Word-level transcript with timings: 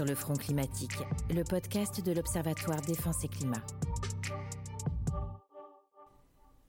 sur 0.00 0.06
le 0.06 0.14
front 0.14 0.32
climatique, 0.32 0.96
le 1.28 1.44
podcast 1.44 2.02
de 2.02 2.12
l'Observatoire 2.12 2.80
Défense 2.80 3.22
et 3.22 3.28
Climat. 3.28 3.60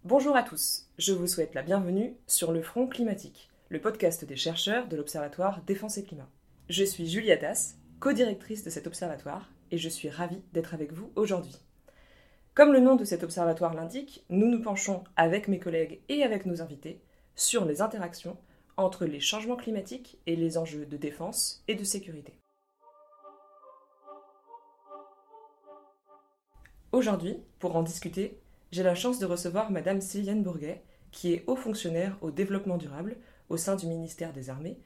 Bonjour 0.04 0.36
à 0.36 0.43
tous, 0.43 0.89
je 0.97 1.13
vous 1.13 1.27
souhaite 1.27 1.54
la 1.54 1.62
bienvenue 1.62 2.13
sur 2.28 2.52
le 2.52 2.62
front 2.62 2.88
climatique, 2.88 3.49
le 3.70 3.79
podcast 3.79 4.25
des 4.25 4.36
chercheurs 4.36 4.89
de 4.89 4.98
l'Observatoire 4.98 5.62
Défense 5.62 5.98
et 5.98 6.04
Climat. 6.04 6.27
Je 6.67 6.84
suis 6.84 7.07
Julie 7.07 7.31
Atas, 7.31 7.75
co-directrice 8.02 8.66
de 8.66 8.70
cet 8.70 8.86
observatoire, 8.86 9.50
et 9.71 9.77
je 9.77 9.88
suis 9.88 10.09
ravie 10.09 10.43
d'être 10.52 10.73
avec 10.73 10.91
vous 10.91 11.09
aujourd'hui. 11.16 11.55
Comme 12.54 12.73
le 12.73 12.82
nom 12.82 12.98
de 12.98 13.05
cet 13.05 13.23
observatoire 13.23 13.73
l'indique, 13.73 14.25
nous 14.29 14.48
nous 14.48 14.61
penchons 14.61 15.05
avec 15.16 15.48
mes 15.48 15.59
collègues 15.59 16.02
et 16.09 16.23
avec 16.23 16.45
nos 16.45 16.61
invités 16.61 17.00
sur 17.38 17.63
les 17.63 17.82
interactions 17.82 18.36
entre 18.75 19.05
les 19.05 19.21
changements 19.21 19.55
climatiques 19.55 20.18
et 20.27 20.35
les 20.35 20.57
enjeux 20.57 20.85
de 20.85 20.98
défense 20.98 21.63
et 21.70 21.76
de 21.76 21.85
sécurité. 21.85 22.41
Aujourd'hui, 26.94 27.38
pour 27.59 27.77
en 27.77 27.84
discuter, 27.84 28.38
j'ai 28.73 28.84
la 28.84 28.95
chance 28.95 29.18
de 29.18 29.26
recevoir 29.26 29.72
Madame 29.72 30.02
Sylviane 30.02 30.44
Bourguet, 30.44 30.82
qui 31.12 31.32
est 31.32 31.45
haut 31.48 31.55
fonctionnaire 31.55 32.18
au 32.20 32.32
développement 32.32 32.76
durable 32.76 33.16
au 33.48 33.55
sein 33.55 33.77
du 33.77 33.88
ministère 33.88 34.34
des 34.34 34.49
Armées 34.49 34.77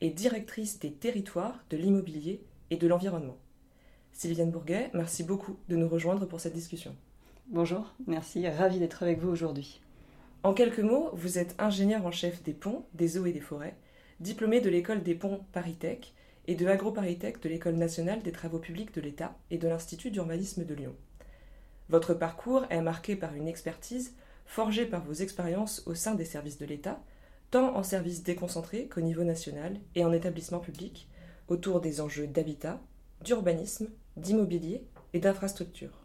et 0.00 0.10
directrice 0.10 0.78
des 0.78 0.92
territoires, 0.92 1.64
de 1.70 1.76
l'immobilier 1.76 2.44
et 2.70 2.76
de 2.76 2.86
l'environnement. 2.86 3.38
Sylviane 4.12 4.52
Bourguet, 4.52 4.90
merci 4.94 5.24
beaucoup 5.24 5.56
de 5.68 5.74
nous 5.74 5.88
rejoindre 5.88 6.26
pour 6.26 6.38
cette 6.38 6.54
discussion. 6.54 6.94
Bonjour, 7.48 7.92
merci, 8.06 8.48
ravi 8.48 8.78
d'être 8.78 9.02
avec 9.02 9.18
vous 9.18 9.28
aujourd'hui. 9.28 9.80
En 10.44 10.54
quelques 10.54 10.78
mots, 10.78 11.10
vous 11.14 11.38
êtes 11.38 11.56
ingénieur 11.58 12.06
en 12.06 12.12
chef 12.12 12.40
des 12.44 12.54
ponts, 12.54 12.86
des 12.94 13.18
eaux 13.18 13.26
et 13.26 13.32
des 13.32 13.40
forêts, 13.40 13.76
diplômé 14.20 14.60
de 14.60 14.70
l'école 14.70 15.02
des 15.02 15.16
ponts 15.16 15.44
ParisTech 15.50 16.14
et 16.46 16.54
de 16.54 16.66
AgroParisTech 16.68 17.42
de 17.42 17.48
l'École 17.48 17.74
nationale 17.74 18.22
des 18.22 18.32
travaux 18.32 18.60
publics 18.60 18.94
de 18.94 19.00
l'État 19.00 19.36
et 19.50 19.58
de 19.58 19.66
l'Institut 19.66 20.12
d'urbanisme 20.12 20.64
de 20.64 20.74
Lyon. 20.74 20.94
Votre 21.88 22.14
parcours 22.14 22.64
est 22.70 22.82
marqué 22.82 23.16
par 23.16 23.34
une 23.34 23.48
expertise 23.48 24.14
forgée 24.44 24.86
par 24.86 25.04
vos 25.04 25.12
expériences 25.12 25.82
au 25.86 25.94
sein 25.94 26.14
des 26.14 26.24
services 26.24 26.58
de 26.58 26.66
l'État, 26.66 27.00
tant 27.50 27.76
en 27.76 27.82
services 27.82 28.22
déconcentrés 28.22 28.88
qu'au 28.88 29.00
niveau 29.00 29.24
national 29.24 29.78
et 29.94 30.04
en 30.04 30.12
établissements 30.12 30.58
publics, 30.58 31.08
autour 31.48 31.80
des 31.80 32.00
enjeux 32.00 32.26
d'habitat, 32.26 32.80
d'urbanisme, 33.24 33.88
d'immobilier 34.16 34.84
et 35.12 35.20
d'infrastructure. 35.20 36.04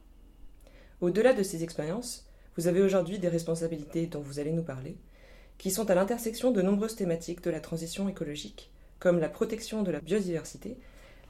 Au-delà 1.02 1.34
de 1.34 1.44
ces 1.44 1.64
expériences, 1.64 2.28
vous 2.56 2.68
avez 2.68 2.82
aujourd'hui 2.82 3.20
des 3.20 3.28
responsabilités 3.28 4.08
dont 4.08 4.22
vous 4.22 4.40
allez 4.40 4.52
nous 4.52 4.64
parler, 4.64 4.98
qui 5.58 5.72
sont 5.72 5.90
à 5.90 5.96
l'intersection 5.96 6.52
de 6.52 6.62
nombreuses 6.62 6.96
thématiques 6.96 7.44
de 7.44 7.50
la 7.50 7.60
transition 7.60 8.08
écologique, 8.08 8.72
comme 9.00 9.20
la 9.20 9.30
protection 9.30 9.84
de 9.84 9.92
la 9.92 10.00
biodiversité, 10.00 10.78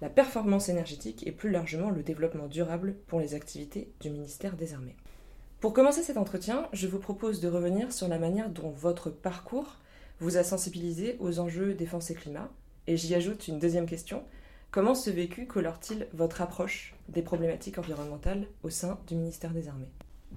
la 0.04 0.10
performance 0.10 0.68
énergétique 0.68 1.26
et 1.26 1.32
plus 1.32 1.50
largement 1.50 1.90
le 1.90 2.04
développement 2.04 2.48
durable 2.48 2.96
pour 3.08 3.22
les 3.22 3.36
activités 3.36 3.90
du 4.02 4.10
ministère 4.10 4.58
des 4.58 4.74
Armées. 4.74 4.98
Pour 5.62 5.72
commencer 5.72 6.04
cet 6.04 6.18
entretien, 6.18 6.68
je 6.74 6.88
vous 6.88 7.00
propose 7.00 7.40
de 7.40 7.48
revenir 7.48 7.94
sur 7.94 8.10
la 8.10 8.20
manière 8.20 8.50
dont 8.50 8.72
votre 8.72 9.10
parcours 9.10 9.78
vous 10.20 10.36
a 10.36 10.44
sensibilisé 10.44 11.16
aux 11.22 11.40
enjeux 11.40 11.74
défense 11.74 12.12
et 12.12 12.16
climat, 12.16 12.52
et 12.86 12.98
j'y 12.98 13.16
ajoute 13.16 13.48
une 13.48 13.60
deuxième 13.60 13.86
question. 13.86 14.24
Comment 14.72 14.94
ce 14.94 15.10
vécu 15.10 15.48
colore-t-il 15.48 16.10
votre 16.12 16.42
approche 16.42 16.96
des 17.08 17.22
problématiques 17.22 17.78
environnementales 17.78 18.48
au 18.64 18.70
sein 18.70 19.00
du 19.08 19.16
ministère 19.16 19.54
des 19.54 19.70
Armées? 19.70 19.92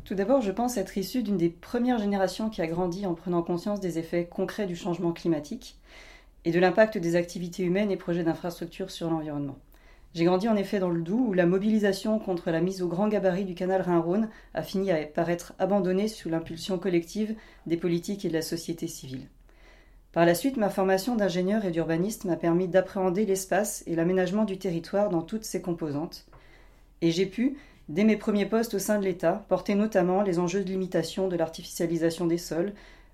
Tout 0.04 0.14
d'abord, 0.14 0.42
je 0.42 0.52
pense 0.52 0.76
être 0.76 0.96
issue 0.96 1.24
d'une 1.24 1.38
des 1.38 1.50
premières 1.50 1.98
générations 1.98 2.50
qui 2.50 2.62
a 2.62 2.68
grandi 2.68 3.04
en 3.04 3.14
prenant 3.14 3.42
conscience 3.42 3.80
des 3.80 3.98
effets 3.98 4.26
concrets 4.26 4.66
du 4.66 4.76
changement 4.76 5.12
climatique 5.12 5.76
et 6.46 6.52
de 6.52 6.60
l'impact 6.60 6.96
des 6.96 7.16
activités 7.16 7.64
humaines 7.64 7.90
et 7.90 7.96
projets 7.96 8.22
d'infrastructure 8.22 8.92
sur 8.92 9.10
l'environnement. 9.10 9.58
J'ai 10.14 10.24
grandi 10.24 10.48
en 10.48 10.56
effet 10.56 10.78
dans 10.78 10.88
le 10.88 11.02
Doubs 11.02 11.28
où 11.28 11.32
la 11.34 11.44
mobilisation 11.44 12.20
contre 12.20 12.52
la 12.52 12.60
mise 12.60 12.82
au 12.82 12.88
grand 12.88 13.08
gabarit 13.08 13.44
du 13.44 13.56
canal 13.56 13.82
Rhin-Rhône 13.82 14.28
a 14.54 14.62
fini 14.62 14.90
par 15.12 15.28
être 15.28 15.54
abandonnée 15.58 16.06
sous 16.06 16.30
l'impulsion 16.30 16.78
collective 16.78 17.34
des 17.66 17.76
politiques 17.76 18.24
et 18.24 18.28
de 18.28 18.32
la 18.32 18.42
société 18.42 18.86
civile. 18.86 19.26
Par 20.12 20.24
la 20.24 20.36
suite, 20.36 20.56
ma 20.56 20.70
formation 20.70 21.16
d'ingénieur 21.16 21.64
et 21.64 21.72
d'urbaniste 21.72 22.24
m'a 22.24 22.36
permis 22.36 22.68
d'appréhender 22.68 23.26
l'espace 23.26 23.82
et 23.88 23.96
l'aménagement 23.96 24.44
du 24.44 24.56
territoire 24.56 25.10
dans 25.10 25.22
toutes 25.22 25.44
ses 25.44 25.60
composantes. 25.60 26.26
Et 27.02 27.10
j'ai 27.10 27.26
pu, 27.26 27.58
Dès 27.88 28.02
mes 28.02 28.16
premiers 28.16 28.46
postes 28.46 28.74
au 28.74 28.80
sein 28.80 28.98
de 28.98 29.04
l'État, 29.04 29.44
portaient 29.48 29.76
notamment 29.76 30.22
les 30.22 30.40
enjeux 30.40 30.64
de 30.64 30.70
limitation 30.70 31.28
de 31.28 31.36
l'artificialisation 31.36 32.26
des 32.26 32.38
sols, 32.38 32.72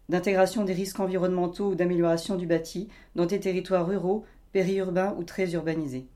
d'intégration 0.08 0.64
des 0.64 0.72
risques 0.72 1.00
environnementaux 1.00 1.70
ou 1.70 1.74
d'amélioration 1.74 2.36
du 2.36 2.46
bâti 2.46 2.88
dans 3.14 3.26
des 3.26 3.40
territoires 3.40 3.86
ruraux, 3.86 4.24
périurbains 4.52 5.14
ou 5.18 5.24
très 5.24 5.52
urbanisés. 5.52 6.06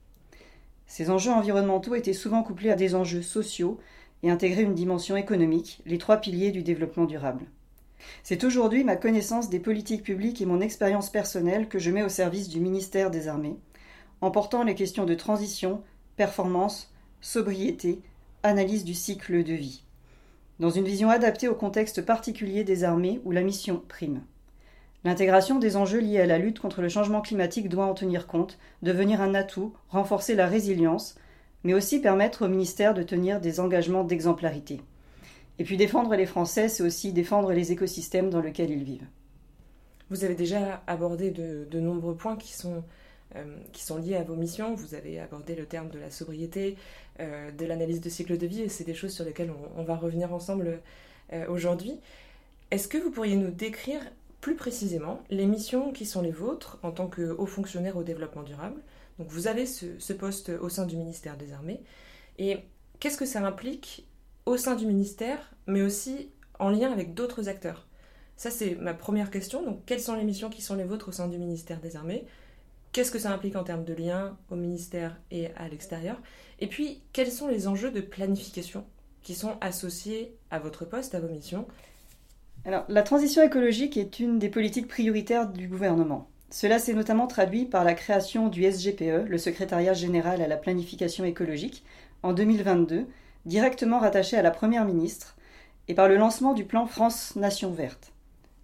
Ces 0.86 1.10
enjeux 1.10 1.32
environnementaux 1.32 1.94
étaient 1.94 2.12
souvent 2.12 2.42
couplés 2.42 2.70
à 2.70 2.76
des 2.76 2.94
enjeux 2.94 3.22
sociaux 3.22 3.78
et 4.22 4.30
intégraient 4.30 4.62
une 4.62 4.74
dimension 4.74 5.16
économique, 5.16 5.80
les 5.86 5.98
trois 5.98 6.18
piliers 6.18 6.50
du 6.50 6.62
développement 6.62 7.06
durable. 7.06 7.46
C'est 8.22 8.44
aujourd'hui 8.44 8.84
ma 8.84 8.96
connaissance 8.96 9.50
des 9.50 9.58
politiques 9.58 10.02
publiques 10.02 10.40
et 10.40 10.46
mon 10.46 10.60
expérience 10.60 11.10
personnelle 11.10 11.68
que 11.68 11.78
je 11.78 11.90
mets 11.90 12.04
au 12.04 12.08
service 12.08 12.48
du 12.48 12.60
ministère 12.60 13.10
des 13.10 13.28
Armées, 13.28 13.56
en 14.20 14.30
portant 14.30 14.62
les 14.62 14.74
questions 14.74 15.04
de 15.04 15.14
transition, 15.14 15.82
performance, 16.16 16.92
sobriété, 17.20 18.00
analyse 18.42 18.84
du 18.84 18.94
cycle 18.94 19.42
de 19.42 19.54
vie, 19.54 19.82
dans 20.58 20.70
une 20.70 20.84
vision 20.84 21.10
adaptée 21.10 21.48
au 21.48 21.54
contexte 21.54 22.02
particulier 22.02 22.64
des 22.64 22.84
armées 22.84 23.20
où 23.24 23.30
la 23.30 23.42
mission 23.42 23.82
prime. 23.88 24.22
L'intégration 25.04 25.58
des 25.58 25.76
enjeux 25.76 26.00
liés 26.00 26.20
à 26.20 26.26
la 26.26 26.38
lutte 26.38 26.58
contre 26.58 26.82
le 26.82 26.88
changement 26.88 27.20
climatique 27.20 27.68
doit 27.68 27.86
en 27.86 27.94
tenir 27.94 28.26
compte, 28.26 28.58
devenir 28.82 29.20
un 29.20 29.34
atout, 29.34 29.72
renforcer 29.88 30.34
la 30.34 30.46
résilience, 30.46 31.14
mais 31.62 31.74
aussi 31.74 32.00
permettre 32.00 32.44
au 32.44 32.48
ministère 32.48 32.94
de 32.94 33.02
tenir 33.02 33.40
des 33.40 33.60
engagements 33.60 34.04
d'exemplarité. 34.04 34.80
Et 35.58 35.64
puis 35.64 35.76
défendre 35.76 36.14
les 36.14 36.26
Français, 36.26 36.68
c'est 36.68 36.82
aussi 36.82 37.12
défendre 37.12 37.52
les 37.52 37.72
écosystèmes 37.72 38.30
dans 38.30 38.40
lesquels 38.40 38.70
ils 38.70 38.84
vivent. 38.84 39.06
Vous 40.10 40.24
avez 40.24 40.34
déjà 40.34 40.82
abordé 40.86 41.30
de, 41.30 41.80
nombreux 41.80 42.14
points 42.14 42.36
qui 42.36 42.52
sont, 42.52 42.84
qui 43.72 43.84
sont 43.84 43.98
liés 43.98 44.16
à 44.16 44.22
vos 44.22 44.34
missions. 44.34 44.74
Vous 44.74 44.94
avez 44.94 45.20
abordé 45.20 45.54
le 45.54 45.66
terme 45.66 45.88
de 45.90 45.98
la 45.98 46.10
sobriété, 46.10 46.76
euh, 47.20 47.50
de 47.50 47.64
l'analyse 47.64 48.00
de 48.00 48.08
cycle 48.08 48.36
de 48.36 48.46
vie, 48.46 48.62
et 48.62 48.68
c'est 48.68 48.84
des 48.84 48.94
choses 48.94 49.12
sur 49.12 49.24
lesquelles 49.24 49.52
on, 49.76 49.82
va 49.84 49.96
revenir 49.96 50.32
ensemble 50.34 50.80
euh, 51.32 51.46
aujourd'hui. 51.48 51.98
Est-ce 52.70 52.88
que 52.88 52.98
vous 52.98 53.10
pourriez 53.10 53.36
nous 53.36 53.50
décrire 53.50 54.00
plus 54.40 54.54
précisément 54.54 55.22
les 55.30 55.46
missions 55.46 55.92
qui 55.92 56.04
sont 56.04 56.20
les 56.20 56.30
vôtres 56.30 56.78
en 56.82 56.92
tant 56.92 57.08
que 57.08 57.34
haut 57.38 57.46
fonctionnaire 57.46 57.96
au 57.96 58.02
développement 58.02 58.42
durable? 58.42 58.80
Donc 59.18 59.28
vous 59.28 59.46
avez 59.46 59.64
ce, 59.66 60.12
poste 60.12 60.50
au 60.60 60.68
sein 60.68 60.84
du 60.84 60.96
ministère 60.96 61.36
des 61.36 61.52
Armées, 61.52 61.80
et 62.38 62.58
qu'est-ce 63.00 63.16
que 63.16 63.26
ça 63.26 63.44
implique 63.44 64.06
au 64.44 64.56
sein 64.56 64.76
du 64.76 64.86
ministère, 64.86 65.54
mais 65.66 65.82
aussi 65.82 66.30
en 66.58 66.68
lien 66.68 66.92
avec 66.92 67.14
d'autres 67.14 67.48
acteurs? 67.48 67.86
Ça, 68.36 68.50
c'est 68.50 68.74
ma 68.74 68.92
première 68.92 69.30
question. 69.30 69.62
Donc, 69.62 69.86
quelles 69.86 70.00
sont 70.00 70.14
les 70.14 70.24
missions 70.24 70.50
qui 70.50 70.60
sont 70.60 70.74
les 70.74 70.84
vôtres 70.84 71.08
au 71.08 71.12
sein 71.12 71.28
du 71.28 71.38
ministère 71.38 71.80
des 71.80 71.96
Armées? 71.96 72.26
Qu'est-ce 72.96 73.10
que 73.10 73.18
ça 73.18 73.30
implique 73.30 73.56
en 73.56 73.62
termes 73.62 73.84
de 73.84 73.92
lien 73.92 74.38
au 74.50 74.56
ministère 74.56 75.20
et 75.30 75.48
à 75.56 75.68
l'extérieur 75.68 76.16
Et 76.60 76.66
puis, 76.66 77.02
quels 77.12 77.30
sont 77.30 77.46
les 77.46 77.68
enjeux 77.68 77.90
de 77.90 78.00
planification 78.00 78.86
qui 79.22 79.34
sont 79.34 79.58
associés 79.60 80.34
à 80.50 80.58
votre 80.58 80.86
poste, 80.86 81.14
à 81.14 81.20
vos 81.20 81.28
missions? 81.28 81.66
Alors, 82.64 82.86
la 82.88 83.02
transition 83.02 83.42
écologique 83.42 83.98
est 83.98 84.18
une 84.18 84.38
des 84.38 84.48
politiques 84.48 84.88
prioritaires 84.88 85.46
du 85.46 85.68
gouvernement. 85.68 86.30
Cela 86.48 86.78
s'est 86.78 86.94
notamment 86.94 87.26
traduit 87.26 87.66
par 87.66 87.84
la 87.84 87.92
création 87.92 88.48
du 88.48 88.62
SGPE, 88.62 89.28
le 89.28 89.36
Secrétariat 89.36 89.92
général 89.92 90.40
à 90.40 90.48
la 90.48 90.56
planification 90.56 91.26
écologique, 91.26 91.84
en 92.22 92.32
2022, 92.32 93.04
directement 93.44 93.98
rattaché 93.98 94.38
à 94.38 94.42
la 94.42 94.50
Première 94.50 94.86
ministre, 94.86 95.36
et 95.88 95.94
par 95.94 96.08
le 96.08 96.16
lancement 96.16 96.54
du 96.54 96.64
plan 96.64 96.86
France 96.86 97.36
Nation 97.36 97.72
Verte. 97.72 98.14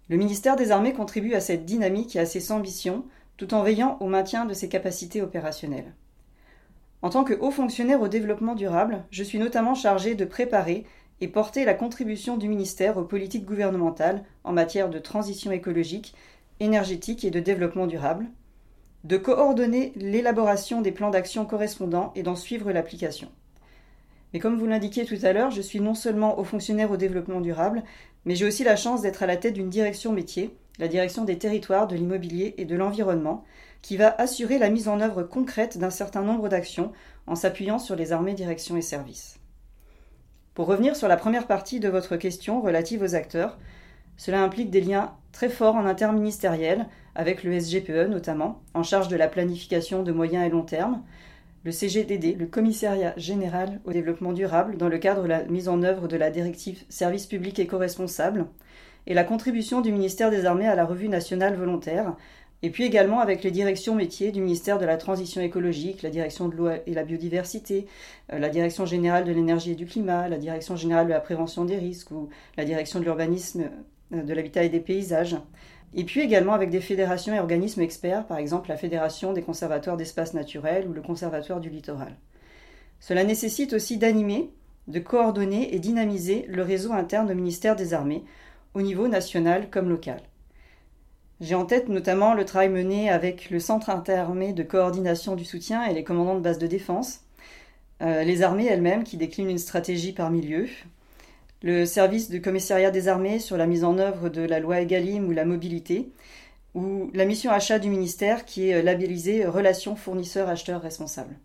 Le 0.09 0.17
ministère 0.17 0.55
des 0.55 0.71
Armées 0.71 0.93
contribue 0.93 1.35
à 1.35 1.39
cette 1.39 1.65
dynamique 1.65 2.15
et 2.15 2.19
à 2.19 2.25
ces 2.25 2.51
ambitions 2.51 3.05
tout 3.37 3.53
en 3.53 3.63
veillant 3.63 3.97
au 3.99 4.07
maintien 4.07 4.45
de 4.45 4.53
ses 4.53 4.69
capacités 4.69 5.21
opérationnelles. 5.21 5.93
En 7.01 7.09
tant 7.09 7.23
que 7.23 7.33
haut 7.33 7.51
fonctionnaire 7.51 8.01
au 8.01 8.07
développement 8.07 8.55
durable, 8.55 9.03
je 9.11 9.23
suis 9.23 9.39
notamment 9.39 9.75
chargé 9.75 10.15
de 10.15 10.25
préparer 10.25 10.85
et 11.19 11.27
porter 11.27 11.65
la 11.65 11.73
contribution 11.73 12.37
du 12.37 12.47
ministère 12.47 12.97
aux 12.97 13.03
politiques 13.03 13.45
gouvernementales 13.45 14.23
en 14.43 14.53
matière 14.53 14.89
de 14.89 14.99
transition 14.99 15.51
écologique, 15.51 16.15
énergétique 16.59 17.25
et 17.25 17.31
de 17.31 17.39
développement 17.39 17.87
durable, 17.87 18.27
de 19.03 19.17
coordonner 19.17 19.91
l'élaboration 19.95 20.81
des 20.81 20.91
plans 20.91 21.09
d'action 21.09 21.45
correspondants 21.45 22.13
et 22.15 22.23
d'en 22.23 22.35
suivre 22.35 22.71
l'application. 22.71 23.29
Mais 24.31 24.39
comme 24.39 24.57
vous 24.57 24.65
l'indiquiez 24.65 25.05
tout 25.05 25.19
à 25.23 25.33
l'heure, 25.33 25.51
je 25.51 25.61
suis 25.61 25.79
non 25.79 25.93
seulement 25.93 26.39
haut 26.39 26.43
fonctionnaire 26.43 26.91
au 26.91 26.97
développement 26.97 27.41
durable, 27.41 27.83
mais 28.25 28.35
j'ai 28.35 28.45
aussi 28.45 28.63
la 28.63 28.75
chance 28.75 29.01
d'être 29.01 29.23
à 29.23 29.27
la 29.27 29.37
tête 29.37 29.53
d'une 29.53 29.69
direction 29.69 30.11
métier 30.13 30.55
la 30.79 30.87
direction 30.87 31.23
des 31.23 31.37
territoires, 31.37 31.87
de 31.87 31.95
l'immobilier 31.95 32.55
et 32.57 32.65
de 32.65 32.75
l'environnement, 32.75 33.43
qui 33.81 33.97
va 33.97 34.15
assurer 34.17 34.57
la 34.57 34.69
mise 34.69 34.87
en 34.87 35.01
œuvre 35.01 35.23
concrète 35.23 35.77
d'un 35.77 35.89
certain 35.89 36.21
nombre 36.21 36.49
d'actions 36.49 36.91
en 37.27 37.35
s'appuyant 37.35 37.79
sur 37.79 37.95
les 37.95 38.11
armées, 38.11 38.33
directions 38.33 38.77
et 38.77 38.81
services. 38.81 39.39
Pour 40.53 40.67
revenir 40.67 40.95
sur 40.95 41.07
la 41.07 41.17
première 41.17 41.47
partie 41.47 41.79
de 41.79 41.89
votre 41.89 42.15
question 42.15 42.61
relative 42.61 43.01
aux 43.01 43.15
acteurs, 43.15 43.57
cela 44.17 44.43
implique 44.43 44.69
des 44.69 44.81
liens 44.81 45.15
très 45.31 45.49
forts 45.49 45.75
en 45.75 45.85
interministériel, 45.85 46.87
avec 47.15 47.43
le 47.43 47.59
SGPE 47.59 48.07
notamment, 48.09 48.61
en 48.73 48.83
charge 48.83 49.07
de 49.07 49.15
la 49.15 49.27
planification 49.27 50.03
de 50.03 50.11
moyen 50.11 50.43
et 50.43 50.49
long 50.49 50.63
terme, 50.63 51.03
le 51.63 51.71
CGDD, 51.71 52.35
le 52.37 52.45
Commissariat 52.45 53.13
général 53.17 53.79
au 53.85 53.93
développement 53.93 54.33
durable, 54.33 54.77
dans 54.77 54.89
le 54.89 54.97
cadre 54.97 55.23
de 55.23 55.27
la 55.27 55.43
mise 55.45 55.69
en 55.69 55.81
œuvre 55.81 56.07
de 56.07 56.17
la 56.17 56.29
directive 56.29 56.83
Service 56.89 57.25
public 57.25 57.57
éco-responsable, 57.57 58.47
et 59.07 59.13
la 59.13 59.23
contribution 59.23 59.81
du 59.81 59.91
ministère 59.91 60.31
des 60.31 60.45
Armées 60.45 60.67
à 60.67 60.75
la 60.75 60.85
revue 60.85 61.09
nationale 61.09 61.55
volontaire, 61.55 62.15
et 62.63 62.69
puis 62.69 62.85
également 62.85 63.19
avec 63.19 63.43
les 63.43 63.51
directions 63.51 63.93
métiers 63.93 64.31
du 64.31 64.39
ministère 64.39 64.79
de 64.79 64.85
la 64.85 64.95
Transition 64.95 65.41
écologique, 65.41 66.01
la 66.01 66.09
direction 66.09 66.47
de 66.47 66.55
l'eau 66.55 66.69
et 66.69 66.93
la 66.93 67.03
biodiversité, 67.03 67.87
euh, 68.31 68.39
la 68.39 68.47
direction 68.47 68.85
générale 68.85 69.25
de 69.25 69.33
l'énergie 69.33 69.71
et 69.71 69.75
du 69.75 69.85
climat, 69.85 70.29
la 70.29 70.37
direction 70.37 70.77
générale 70.77 71.07
de 71.07 71.11
la 71.11 71.19
prévention 71.19 71.65
des 71.65 71.77
risques 71.77 72.11
ou 72.11 72.29
la 72.55 72.63
direction 72.63 72.99
de 72.99 73.03
l'urbanisme, 73.03 73.65
euh, 74.13 74.23
de 74.23 74.33
l'habitat 74.33 74.63
et 74.63 74.69
des 74.69 74.79
paysages. 74.79 75.35
Et 75.93 76.05
puis 76.05 76.21
également 76.21 76.53
avec 76.53 76.69
des 76.69 76.79
fédérations 76.79 77.35
et 77.35 77.39
organismes 77.39 77.81
experts, 77.81 78.25
par 78.25 78.37
exemple 78.37 78.69
la 78.69 78.77
Fédération 78.77 79.33
des 79.33 79.41
conservatoires 79.41 79.97
d'espaces 79.97 80.33
naturels 80.33 80.87
ou 80.87 80.93
le 80.93 81.01
Conservatoire 81.01 81.59
du 81.59 81.69
littoral. 81.69 82.15
Cela 83.01 83.25
nécessite 83.25 83.73
aussi 83.73 83.97
d'animer, 83.97 84.49
de 84.87 84.99
coordonner 84.99 85.75
et 85.75 85.79
dynamiser 85.79 86.45
le 86.47 86.63
réseau 86.63 86.93
interne 86.93 87.29
au 87.29 87.35
ministère 87.35 87.75
des 87.75 87.93
Armées, 87.93 88.23
au 88.73 88.81
niveau 88.81 89.07
national 89.07 89.69
comme 89.69 89.89
local. 89.89 90.21
J'ai 91.41 91.55
en 91.55 91.65
tête 91.65 91.89
notamment 91.89 92.33
le 92.33 92.45
travail 92.45 92.69
mené 92.69 93.09
avec 93.09 93.49
le 93.49 93.59
Centre 93.59 93.89
interarmé 93.89 94.53
de 94.53 94.63
coordination 94.63 95.35
du 95.35 95.45
soutien 95.45 95.83
et 95.85 95.93
les 95.93 96.03
commandants 96.03 96.35
de 96.35 96.41
base 96.41 96.59
de 96.59 96.67
défense, 96.67 97.21
euh, 98.01 98.23
les 98.23 98.41
armées 98.43 98.67
elles-mêmes 98.67 99.03
qui 99.03 99.17
déclinent 99.17 99.49
une 99.49 99.57
stratégie 99.57 100.13
par 100.13 100.29
milieu, 100.29 100.67
le 101.61 101.85
service 101.85 102.29
de 102.29 102.37
commissariat 102.37 102.91
des 102.91 103.07
armées 103.07 103.39
sur 103.39 103.57
la 103.57 103.67
mise 103.67 103.83
en 103.83 103.97
œuvre 103.97 104.29
de 104.29 104.41
la 104.41 104.59
loi 104.59 104.81
EGalim 104.81 105.27
ou 105.27 105.31
la 105.31 105.45
mobilité, 105.45 106.11
ou 106.75 107.11
la 107.13 107.25
mission 107.25 107.51
achat 107.51 107.79
du 107.79 107.89
ministère 107.89 108.45
qui 108.45 108.69
est 108.69 108.81
labellisée 108.81 109.45
Relations 109.45 109.95
fournisseurs-acheteurs 109.95 110.81
responsables. 110.81 111.35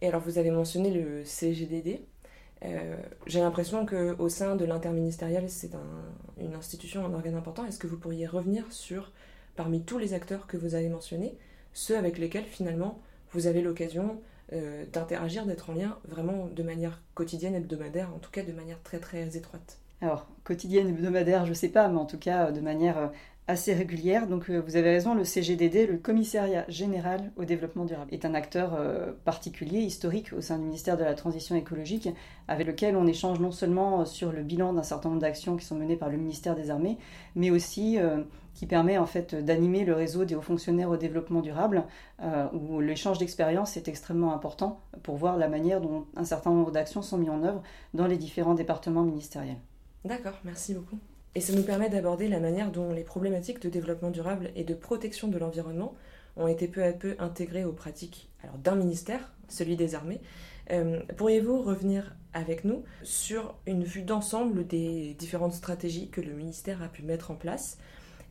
Et 0.00 0.08
alors 0.08 0.20
vous 0.20 0.38
avez 0.38 0.50
mentionné 0.50 0.90
le 0.90 1.24
CGDD. 1.24 2.00
Euh, 2.64 2.96
j'ai 3.26 3.40
l'impression 3.40 3.86
qu'au 3.86 4.28
sein 4.28 4.56
de 4.56 4.64
l'interministériel, 4.64 5.48
c'est 5.48 5.70
une 6.40 6.54
institution, 6.54 7.04
un 7.04 7.14
organe 7.14 7.36
important. 7.36 7.64
Est-ce 7.64 7.78
que 7.78 7.86
vous 7.86 7.98
pourriez 7.98 8.26
revenir 8.26 8.64
sur 8.70 9.12
parmi 9.56 9.82
tous 9.82 9.98
les 9.98 10.14
acteurs 10.14 10.46
que 10.46 10.56
vous 10.56 10.74
avez 10.74 10.88
mentionnés, 10.88 11.36
ceux 11.72 11.96
avec 11.96 12.18
lesquels 12.18 12.44
finalement 12.44 13.00
vous 13.32 13.46
avez 13.46 13.60
l'occasion 13.60 14.20
euh, 14.52 14.84
d'interagir, 14.92 15.46
d'être 15.46 15.70
en 15.70 15.74
lien 15.74 15.98
vraiment 16.08 16.46
de 16.46 16.62
manière 16.62 17.02
quotidienne, 17.14 17.54
hebdomadaire, 17.54 18.08
en 18.14 18.18
tout 18.18 18.30
cas 18.30 18.42
de 18.42 18.52
manière 18.52 18.80
très 18.82 18.98
très 18.98 19.36
étroite? 19.36 19.78
Alors, 20.00 20.28
quotidienne, 20.44 20.88
hebdomadaire, 20.88 21.44
je 21.44 21.50
ne 21.50 21.54
sais 21.54 21.68
pas, 21.68 21.88
mais 21.88 21.98
en 21.98 22.06
tout 22.06 22.18
cas 22.18 22.52
de 22.52 22.60
manière 22.60 22.98
euh, 22.98 23.08
assez 23.48 23.74
régulière. 23.74 24.28
Donc 24.28 24.48
vous 24.50 24.76
avez 24.76 24.90
raison, 24.90 25.14
le 25.14 25.24
CGDD, 25.24 25.86
le 25.86 25.98
Commissariat 25.98 26.64
général 26.68 27.32
au 27.36 27.44
développement 27.44 27.84
durable, 27.84 28.14
est 28.14 28.24
un 28.24 28.34
acteur 28.34 28.78
particulier, 29.24 29.80
historique 29.80 30.32
au 30.32 30.40
sein 30.40 30.58
du 30.58 30.64
ministère 30.64 30.96
de 30.96 31.04
la 31.04 31.14
Transition 31.14 31.56
écologique, 31.56 32.08
avec 32.46 32.66
lequel 32.66 32.94
on 32.96 33.06
échange 33.06 33.40
non 33.40 33.50
seulement 33.50 34.04
sur 34.04 34.32
le 34.32 34.42
bilan 34.42 34.74
d'un 34.74 34.82
certain 34.82 35.08
nombre 35.08 35.22
d'actions 35.22 35.56
qui 35.56 35.64
sont 35.64 35.76
menées 35.76 35.96
par 35.96 36.10
le 36.10 36.18
ministère 36.18 36.54
des 36.54 36.70
Armées, 36.70 36.98
mais 37.34 37.50
aussi 37.50 37.98
qui 38.58 38.66
permet 38.66 38.98
en 38.98 39.06
fait 39.06 39.36
d'animer 39.36 39.84
le 39.84 39.94
réseau 39.94 40.24
des 40.24 40.34
hauts 40.34 40.42
fonctionnaires 40.42 40.90
au 40.90 40.96
développement 40.96 41.42
durable, 41.42 41.84
euh, 42.20 42.48
où 42.52 42.80
l'échange 42.80 43.18
d'expérience 43.18 43.76
est 43.76 43.86
extrêmement 43.86 44.34
important 44.34 44.80
pour 45.04 45.14
voir 45.14 45.36
la 45.36 45.48
manière 45.48 45.80
dont 45.80 46.06
un 46.16 46.24
certain 46.24 46.50
nombre 46.50 46.72
d'actions 46.72 47.00
sont 47.00 47.18
mises 47.18 47.30
en 47.30 47.44
œuvre 47.44 47.62
dans 47.94 48.08
les 48.08 48.16
différents 48.16 48.54
départements 48.54 49.04
ministériels. 49.04 49.60
D'accord, 50.04 50.40
merci 50.42 50.74
beaucoup. 50.74 50.98
Et 51.34 51.40
ça 51.40 51.52
nous 51.52 51.62
permet 51.62 51.88
d'aborder 51.88 52.28
la 52.28 52.40
manière 52.40 52.72
dont 52.72 52.92
les 52.92 53.04
problématiques 53.04 53.60
de 53.60 53.68
développement 53.68 54.10
durable 54.10 54.50
et 54.56 54.64
de 54.64 54.74
protection 54.74 55.28
de 55.28 55.38
l'environnement 55.38 55.94
ont 56.36 56.48
été 56.48 56.68
peu 56.68 56.82
à 56.82 56.92
peu 56.92 57.16
intégrées 57.18 57.64
aux 57.64 57.72
pratiques 57.72 58.28
d'un 58.62 58.76
ministère, 58.76 59.32
celui 59.48 59.76
des 59.76 59.94
armées. 59.94 60.20
Euh, 60.70 61.00
pourriez-vous 61.16 61.62
revenir 61.62 62.14
avec 62.32 62.64
nous 62.64 62.84
sur 63.02 63.54
une 63.66 63.84
vue 63.84 64.02
d'ensemble 64.02 64.66
des 64.66 65.14
différentes 65.14 65.54
stratégies 65.54 66.08
que 66.08 66.20
le 66.20 66.32
ministère 66.32 66.82
a 66.82 66.88
pu 66.88 67.02
mettre 67.02 67.30
en 67.30 67.34
place 67.34 67.78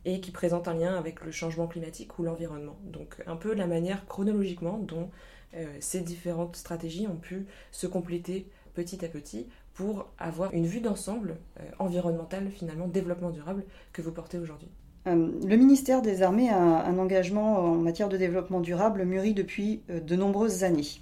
et 0.04 0.20
qui 0.20 0.30
présente 0.30 0.68
un 0.68 0.74
lien 0.74 0.96
avec 0.96 1.24
le 1.24 1.32
changement 1.32 1.66
climatique 1.66 2.18
ou 2.18 2.22
l'environnement? 2.22 2.78
Donc 2.84 3.22
un 3.26 3.36
peu 3.36 3.54
la 3.54 3.66
manière 3.66 4.06
chronologiquement 4.06 4.78
dont 4.78 5.10
euh, 5.54 5.66
ces 5.80 6.00
différentes 6.00 6.56
stratégies 6.56 7.06
ont 7.08 7.16
pu 7.16 7.46
se 7.72 7.86
compléter 7.86 8.48
petit 8.74 9.04
à 9.04 9.08
petit 9.08 9.48
pour 9.78 10.08
avoir 10.18 10.52
une 10.52 10.66
vue 10.66 10.80
d'ensemble 10.80 11.36
euh, 11.60 11.62
environnementale 11.78 12.50
finalement, 12.50 12.88
développement 12.88 13.30
durable 13.30 13.62
que 13.92 14.02
vous 14.02 14.10
portez 14.10 14.36
aujourd'hui. 14.36 14.66
Euh, 15.06 15.30
le 15.46 15.56
ministère 15.56 16.02
des 16.02 16.22
Armées 16.22 16.50
a 16.50 16.58
un 16.58 16.98
engagement 16.98 17.58
en 17.60 17.76
matière 17.76 18.08
de 18.08 18.16
développement 18.16 18.58
durable 18.58 19.04
mûri 19.04 19.34
depuis 19.34 19.82
de 19.88 20.16
nombreuses 20.16 20.64
années. 20.64 21.00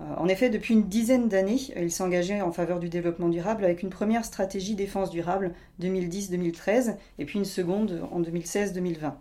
Euh, 0.00 0.04
en 0.18 0.28
effet, 0.28 0.50
depuis 0.50 0.74
une 0.74 0.86
dizaine 0.86 1.28
d'années, 1.28 1.58
il 1.76 1.90
s'est 1.90 2.02
engagé 2.02 2.42
en 2.42 2.52
faveur 2.52 2.78
du 2.78 2.90
développement 2.90 3.30
durable 3.30 3.64
avec 3.64 3.82
une 3.82 3.88
première 3.88 4.26
stratégie 4.26 4.74
défense 4.74 5.08
durable 5.08 5.54
2010-2013 5.80 6.96
et 7.18 7.24
puis 7.24 7.38
une 7.38 7.46
seconde 7.46 8.06
en 8.12 8.20
2016-2020. 8.20 9.14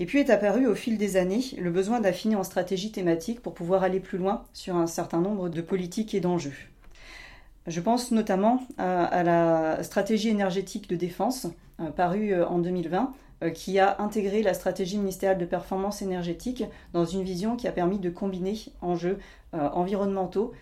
Et 0.00 0.06
puis 0.06 0.18
est 0.18 0.30
apparu 0.30 0.66
au 0.66 0.74
fil 0.74 0.98
des 0.98 1.16
années 1.16 1.44
le 1.56 1.70
besoin 1.70 2.00
d'affiner 2.00 2.34
en 2.34 2.42
stratégie 2.42 2.90
thématique 2.90 3.40
pour 3.40 3.54
pouvoir 3.54 3.84
aller 3.84 4.00
plus 4.00 4.18
loin 4.18 4.42
sur 4.52 4.74
un 4.74 4.88
certain 4.88 5.20
nombre 5.20 5.48
de 5.48 5.60
politiques 5.60 6.12
et 6.14 6.20
d'enjeux. 6.20 6.73
Je 7.66 7.80
pense 7.80 8.10
notamment 8.10 8.60
à, 8.76 9.22
la 9.22 9.82
stratégie 9.82 10.28
énergétique 10.28 10.88
de 10.88 10.96
défense 10.96 11.46
euh, 11.80 11.90
parue 11.90 12.32
euh, 12.32 12.46
en 12.46 12.58
2020 12.58 13.12
euh, 13.42 13.50
qui 13.50 13.78
a 13.78 14.00
intégré 14.02 14.42
la 14.42 14.52
stratégie 14.52 14.98
ministérielle 14.98 15.38
de 15.38 15.46
performance 15.46 16.02
énergétique 16.02 16.64
dans 16.92 17.06
une 17.06 17.22
vision 17.22 17.56
qui 17.56 17.66
a 17.66 17.72
permis 17.72 17.98
de 17.98 18.10
combiner 18.10 18.54
enjeux 18.80 19.18
environnementaux, 19.52 20.52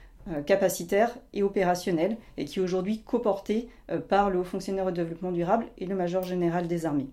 capacitaires 0.45 1.17
et 1.33 1.43
opérationnels, 1.43 2.19
et 2.37 2.45
qui 2.45 2.59
est 2.59 2.63
aujourd'hui 2.63 3.01
coporté 3.01 3.71
par 4.11 4.29
le 4.29 4.41
haut 4.41 4.45
fonctionnaire 4.45 4.85
au 4.85 4.91
développement 4.91 5.33
durable 5.33 5.65
et 5.79 5.87
le 5.87 5.95
major 5.95 6.23
général 6.23 6.69
des 6.69 6.85
armées. 6.85 7.09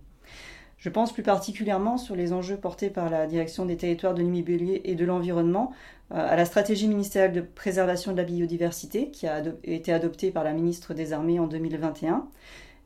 Je 0.78 0.90
pense 0.90 1.14
plus 1.14 1.24
particulièrement 1.24 1.98
sur 1.98 2.18
les 2.18 2.34
enjeux 2.34 2.58
portés 2.58 2.90
par 2.90 3.10
la 3.10 3.28
direction 3.28 3.66
des 3.66 3.78
territoires 3.78 4.14
de 4.14 4.22
l'immobilier 4.22 4.82
et 4.84 4.96
de 4.96 5.06
l'environnement, 5.06 5.72
à 6.12 6.36
la 6.36 6.46
stratégie 6.46 6.88
ministérielle 6.88 7.34
de 7.34 7.42
préservation 7.42 8.12
de 8.12 8.18
la 8.18 8.24
biodiversité 8.24 9.12
qui 9.12 9.28
a 9.28 9.44
été 9.64 9.94
adoptée 9.94 10.32
par 10.32 10.44
la 10.44 10.54
ministre 10.54 10.94
des 10.94 11.14
Armées 11.14 11.40
en 11.40 11.46
2021, 11.48 12.28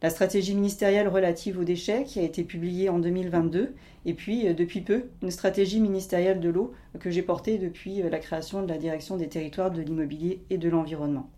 la 0.04 0.10
stratégie 0.10 0.54
ministérielle 0.54 1.08
relative 1.08 1.58
aux 1.58 1.64
déchets 1.64 2.04
qui 2.04 2.20
a 2.20 2.24
été 2.24 2.44
publiée 2.44 2.90
en 2.90 3.00
2022, 3.00 3.74
et 4.06 4.14
puis 4.14 4.48
euh, 4.48 4.54
depuis 4.54 4.82
peu 4.82 5.06
une 5.22 5.32
stratégie 5.32 5.80
ministérielle 5.80 6.42
de 6.42 6.50
l'eau 6.50 6.74
que 7.00 7.10
j'ai 7.10 7.22
portée 7.22 7.58
depuis 7.58 8.02
euh, 8.02 8.10
la 8.10 8.20
création 8.20 8.62
de 8.62 8.68
la 8.68 8.78
direction 8.78 9.16
des 9.16 9.30
territoires 9.30 9.72
de 9.72 9.82
l'immobilier 9.82 10.44
et 10.50 10.58
de 10.58 10.70
l'environnement. 10.70 11.30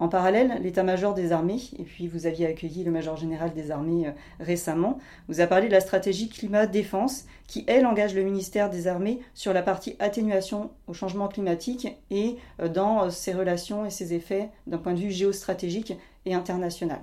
En 0.00 0.08
parallèle, 0.08 0.60
l'état-major 0.62 1.14
des 1.14 1.32
armées, 1.32 1.60
et 1.78 1.82
puis 1.82 2.06
vous 2.06 2.26
aviez 2.26 2.46
accueilli 2.46 2.84
le 2.84 2.90
major 2.90 3.16
général 3.16 3.52
des 3.52 3.70
armées 3.70 4.08
euh, 4.08 4.12
récemment, 4.38 4.98
vous 5.28 5.40
a 5.40 5.46
parlé 5.46 5.66
de 5.66 5.72
la 5.72 5.80
stratégie 5.80 6.28
climat-défense 6.28 7.26
qui, 7.46 7.64
elle, 7.66 7.86
engage 7.86 8.14
le 8.14 8.22
ministère 8.22 8.70
des 8.70 8.86
armées 8.86 9.20
sur 9.34 9.52
la 9.52 9.62
partie 9.62 9.96
atténuation 9.98 10.70
au 10.86 10.92
changement 10.92 11.28
climatique 11.28 11.88
et 12.10 12.36
dans 12.74 13.10
ses 13.10 13.32
relations 13.32 13.86
et 13.86 13.90
ses 13.90 14.14
effets 14.14 14.50
d'un 14.66 14.78
point 14.78 14.94
de 14.94 15.00
vue 15.00 15.10
géostratégique 15.10 15.94
et 16.26 16.34
international. 16.34 17.00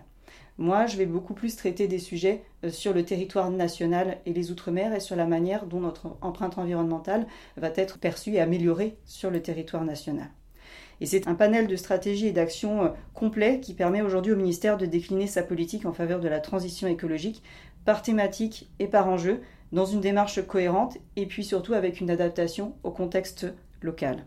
Moi, 0.57 0.85
je 0.85 0.95
vais 0.95 1.05
beaucoup 1.05 1.33
plus 1.33 1.57
traiter 1.57 1.87
des 1.87 1.99
sujets 1.99 2.43
euh, 2.63 2.69
sur 2.69 2.93
le 2.93 3.03
territoire 3.03 3.51
national 3.51 4.19
et 4.25 4.31
les 4.31 4.51
Outre-mer 4.51 4.93
et 4.93 5.01
sur 5.01 5.17
la 5.17 5.25
manière 5.25 5.65
dont 5.65 5.81
notre 5.81 6.15
empreinte 6.21 6.57
environnementale 6.57 7.27
va 7.57 7.71
être 7.75 7.99
perçue 7.99 8.33
et 8.33 8.39
améliorée 8.39 8.97
sur 9.05 9.31
le 9.31 9.41
territoire 9.41 9.83
national. 9.83 10.29
Et 11.01 11.05
c'est 11.05 11.27
un 11.27 11.35
panel 11.35 11.67
de 11.67 11.75
stratégies 11.75 12.27
et 12.27 12.31
d'actions 12.31 12.85
euh, 12.85 12.89
complet 13.13 13.59
qui 13.59 13.73
permet 13.73 14.01
aujourd'hui 14.01 14.31
au 14.31 14.37
ministère 14.37 14.77
de 14.77 14.85
décliner 14.85 15.27
sa 15.27 15.43
politique 15.43 15.85
en 15.85 15.93
faveur 15.93 16.19
de 16.19 16.27
la 16.27 16.39
transition 16.39 16.87
écologique 16.87 17.43
par 17.83 18.01
thématique 18.01 18.69
et 18.79 18.87
par 18.87 19.07
enjeu, 19.07 19.41
dans 19.71 19.85
une 19.85 20.01
démarche 20.01 20.45
cohérente 20.45 20.97
et 21.15 21.25
puis 21.25 21.43
surtout 21.43 21.73
avec 21.73 21.99
une 21.99 22.09
adaptation 22.09 22.73
au 22.83 22.91
contexte 22.91 23.47
local. 23.81 24.25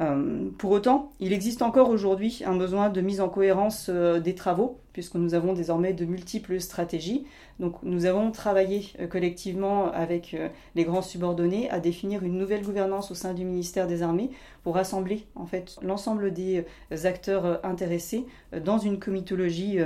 Euh, 0.00 0.50
pour 0.58 0.72
autant, 0.72 1.12
il 1.20 1.32
existe 1.32 1.62
encore 1.62 1.88
aujourd'hui 1.88 2.42
un 2.44 2.56
besoin 2.56 2.88
de 2.90 3.00
mise 3.00 3.20
en 3.20 3.28
cohérence 3.28 3.86
euh, 3.88 4.18
des 4.18 4.34
travaux, 4.34 4.80
puisque 4.92 5.14
nous 5.14 5.34
avons 5.34 5.52
désormais 5.52 5.92
de 5.92 6.04
multiples 6.04 6.60
stratégies. 6.60 7.26
Donc 7.60 7.76
nous 7.84 8.04
avons 8.04 8.32
travaillé 8.32 8.86
euh, 8.98 9.06
collectivement 9.06 9.92
avec 9.92 10.36
les 10.74 10.84
grands 10.84 11.02
subordonnés 11.02 11.70
à 11.70 11.78
définir 11.78 12.24
une 12.24 12.36
nouvelle 12.36 12.64
gouvernance 12.64 13.12
au 13.12 13.14
sein 13.14 13.34
du 13.34 13.44
ministère 13.44 13.86
des 13.86 14.02
Armées 14.02 14.30
pour 14.64 14.74
rassembler 14.74 15.26
en 15.36 15.46
fait 15.46 15.76
l'ensemble 15.82 16.32
des 16.32 16.64
acteurs 17.04 17.64
intéressés 17.64 18.24
dans 18.64 18.78
une 18.78 18.98
comitologie 18.98 19.78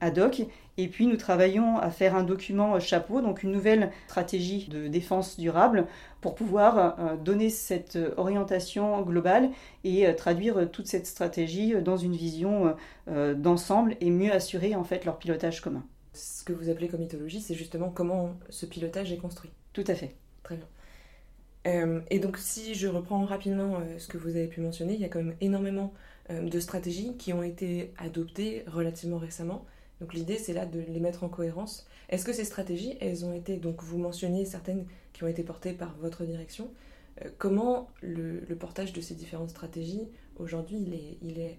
ad 0.00 0.18
hoc. 0.18 0.42
Et 0.78 0.88
puis 0.88 1.06
nous 1.06 1.16
travaillons 1.16 1.78
à 1.78 1.90
faire 1.90 2.14
un 2.14 2.22
document 2.22 2.78
chapeau, 2.80 3.22
donc 3.22 3.42
une 3.42 3.50
nouvelle 3.50 3.92
stratégie 4.08 4.68
de 4.68 4.88
défense 4.88 5.38
durable 5.38 5.86
pour 6.20 6.34
pouvoir 6.34 6.98
euh, 6.98 7.16
donner 7.16 7.48
cette 7.48 7.98
orientation 8.16 9.00
globale 9.02 9.50
et 9.84 10.06
euh, 10.06 10.12
traduire 10.12 10.70
toute 10.70 10.86
cette 10.86 11.06
stratégie 11.06 11.74
dans 11.82 11.96
une 11.96 12.14
vision 12.14 12.74
euh, 13.08 13.34
d'ensemble 13.34 13.96
et 14.00 14.10
mieux 14.10 14.32
assurer 14.32 14.74
en 14.74 14.84
fait 14.84 15.04
leur 15.04 15.18
pilotage 15.18 15.62
commun. 15.62 15.84
Ce 16.12 16.44
que 16.44 16.52
vous 16.52 16.68
appelez 16.68 16.88
comitologie, 16.88 17.40
c'est 17.40 17.54
justement 17.54 17.90
comment 17.90 18.34
ce 18.50 18.66
pilotage 18.66 19.12
est 19.12 19.18
construit. 19.18 19.50
Tout 19.72 19.84
à 19.86 19.94
fait. 19.94 20.14
Très 20.42 20.56
bien. 20.56 22.02
et 22.10 22.20
donc 22.20 22.38
si 22.38 22.74
je 22.74 22.86
reprends 22.86 23.24
rapidement 23.24 23.80
ce 23.98 24.06
que 24.06 24.16
vous 24.16 24.30
avez 24.30 24.46
pu 24.46 24.60
mentionner, 24.60 24.94
il 24.94 25.00
y 25.00 25.04
a 25.04 25.08
quand 25.08 25.22
même 25.22 25.34
énormément 25.40 25.92
de 26.30 26.60
stratégies 26.60 27.16
qui 27.16 27.32
ont 27.32 27.42
été 27.42 27.92
adoptées 27.98 28.64
relativement 28.68 29.18
récemment. 29.18 29.64
Donc 30.00 30.14
l'idée 30.14 30.36
c'est 30.36 30.52
là 30.52 30.66
de 30.66 30.80
les 30.80 31.00
mettre 31.00 31.24
en 31.24 31.28
cohérence. 31.28 31.86
Est-ce 32.08 32.24
que 32.24 32.32
ces 32.32 32.44
stratégies, 32.44 32.96
elles 33.00 33.24
ont 33.24 33.32
été, 33.32 33.56
donc 33.56 33.82
vous 33.82 33.98
mentionniez 33.98 34.44
certaines 34.44 34.86
qui 35.12 35.24
ont 35.24 35.28
été 35.28 35.42
portées 35.42 35.72
par 35.72 35.96
votre 35.96 36.24
direction, 36.24 36.70
comment 37.38 37.88
le, 38.02 38.40
portage 38.58 38.92
de 38.92 39.00
ces 39.00 39.14
différentes 39.14 39.50
stratégies 39.50 40.08
aujourd'hui 40.36 40.76
il 40.78 40.94
est, 40.94 41.18
il, 41.22 41.38
est, 41.38 41.58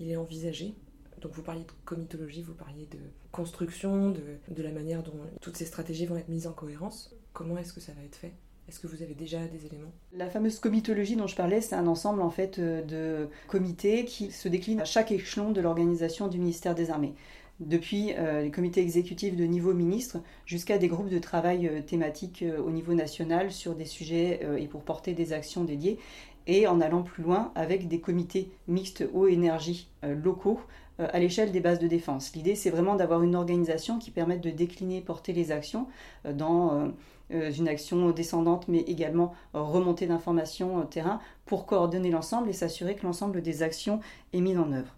il 0.00 0.10
est 0.10 0.16
envisagé? 0.16 0.74
Donc 1.20 1.32
vous 1.32 1.42
parliez 1.42 1.62
de 1.62 1.72
comitologie, 1.84 2.42
vous 2.42 2.54
parliez 2.54 2.86
de 2.90 2.98
construction, 3.32 4.10
de, 4.10 4.62
la 4.62 4.70
manière 4.70 5.02
dont 5.02 5.18
toutes 5.40 5.56
ces 5.56 5.64
stratégies 5.64 6.06
vont 6.06 6.16
être 6.16 6.28
mises 6.28 6.46
en 6.46 6.52
cohérence. 6.52 7.14
Comment 7.32 7.58
est-ce 7.58 7.72
que 7.72 7.80
ça 7.80 7.92
va 7.92 8.02
être 8.02 8.16
fait? 8.16 8.32
Est-ce 8.68 8.80
que 8.80 8.88
vous 8.88 9.02
avez 9.02 9.14
déjà 9.14 9.46
des 9.46 9.64
éléments? 9.64 9.92
La 10.12 10.28
fameuse 10.28 10.58
comitologie 10.58 11.14
dont 11.14 11.28
je 11.28 11.36
parlais, 11.36 11.60
c'est 11.60 11.76
un 11.76 11.86
ensemble 11.86 12.20
en 12.20 12.30
fait 12.30 12.58
euh, 12.58 12.82
de 12.82 13.28
comités 13.46 14.04
qui 14.04 14.32
se 14.32 14.48
déclinent 14.48 14.80
à 14.80 14.84
chaque 14.84 15.12
échelon 15.12 15.52
de 15.52 15.60
l'organisation 15.60 16.26
du 16.26 16.38
ministère 16.38 16.74
des 16.74 16.90
Armées. 16.90 17.14
Depuis 17.60 18.12
euh, 18.16 18.42
les 18.42 18.50
comités 18.50 18.82
exécutifs 18.82 19.34
de 19.34 19.44
niveau 19.44 19.72
ministre 19.72 20.18
jusqu'à 20.44 20.78
des 20.78 20.88
groupes 20.88 21.08
de 21.08 21.18
travail 21.18 21.66
euh, 21.66 21.80
thématiques 21.80 22.44
au 22.64 22.70
niveau 22.70 22.94
national 22.94 23.50
sur 23.50 23.74
des 23.74 23.86
sujets 23.86 24.40
et 24.58 24.66
pour 24.66 24.82
porter 24.82 25.14
des 25.14 25.32
actions 25.32 25.64
dédiées 25.64 25.98
et 26.46 26.66
en 26.66 26.80
allant 26.80 27.02
plus 27.02 27.22
loin 27.22 27.52
avec 27.54 27.88
des 27.88 28.00
comités 28.00 28.50
mixtes 28.68 29.04
eau 29.12 29.26
énergie 29.26 29.88
locaux 30.02 30.60
euh, 30.98 31.08
à 31.12 31.18
l'échelle 31.18 31.52
des 31.52 31.60
bases 31.60 31.78
de 31.78 31.88
défense. 31.88 32.32
L'idée, 32.34 32.54
c'est 32.54 32.70
vraiment 32.70 32.96
d'avoir 32.96 33.22
une 33.22 33.34
organisation 33.34 33.98
qui 33.98 34.10
permette 34.10 34.40
de 34.40 34.50
décliner, 34.50 35.02
porter 35.02 35.34
les 35.34 35.52
actions 35.52 35.86
euh, 36.24 36.32
dans 36.32 36.90
euh, 37.30 37.50
une 37.50 37.68
action 37.68 38.10
descendante, 38.12 38.66
mais 38.68 38.80
également 38.80 39.34
remontée 39.52 40.06
d'informations 40.06 40.86
terrain 40.86 41.20
pour 41.44 41.66
coordonner 41.66 42.10
l'ensemble 42.10 42.48
et 42.48 42.52
s'assurer 42.52 42.94
que 42.94 43.04
l'ensemble 43.04 43.42
des 43.42 43.62
actions 43.62 44.00
est 44.32 44.40
mis 44.40 44.56
en 44.56 44.72
œuvre. 44.72 44.94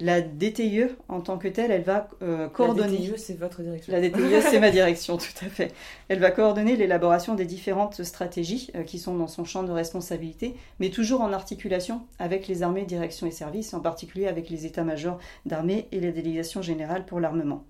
La 0.00 0.22
DTIE, 0.22 0.86
en 1.08 1.20
tant 1.20 1.36
que 1.36 1.46
telle, 1.46 1.70
elle 1.70 1.82
va 1.82 2.08
euh, 2.22 2.48
coordonner. 2.48 2.98
La 2.98 3.04
DTIE, 3.04 3.18
c'est 3.18 3.38
votre 3.38 3.60
direction. 3.62 3.92
La 3.92 4.00
DTIE, 4.00 4.40
c'est 4.42 4.58
ma 4.58 4.70
direction, 4.70 5.18
tout 5.18 5.44
à 5.44 5.48
fait. 5.48 5.72
Elle 6.08 6.20
va 6.20 6.30
coordonner 6.30 6.74
l'élaboration 6.74 7.34
des 7.34 7.44
différentes 7.44 8.02
stratégies 8.02 8.70
euh, 8.74 8.82
qui 8.82 8.98
sont 8.98 9.14
dans 9.14 9.28
son 9.28 9.44
champ 9.44 9.62
de 9.62 9.72
responsabilité, 9.72 10.56
mais 10.78 10.88
toujours 10.88 11.20
en 11.20 11.32
articulation 11.32 12.00
avec 12.18 12.48
les 12.48 12.62
armées, 12.62 12.84
directions 12.84 13.26
et 13.26 13.30
services, 13.30 13.74
en 13.74 13.80
particulier 13.80 14.26
avec 14.26 14.48
les 14.48 14.64
états-majors 14.64 15.18
d'armée 15.44 15.86
et 15.92 16.00
les 16.00 16.12
délégations 16.12 16.62
générales 16.62 17.04
pour 17.04 17.20
l'armement. 17.20 17.64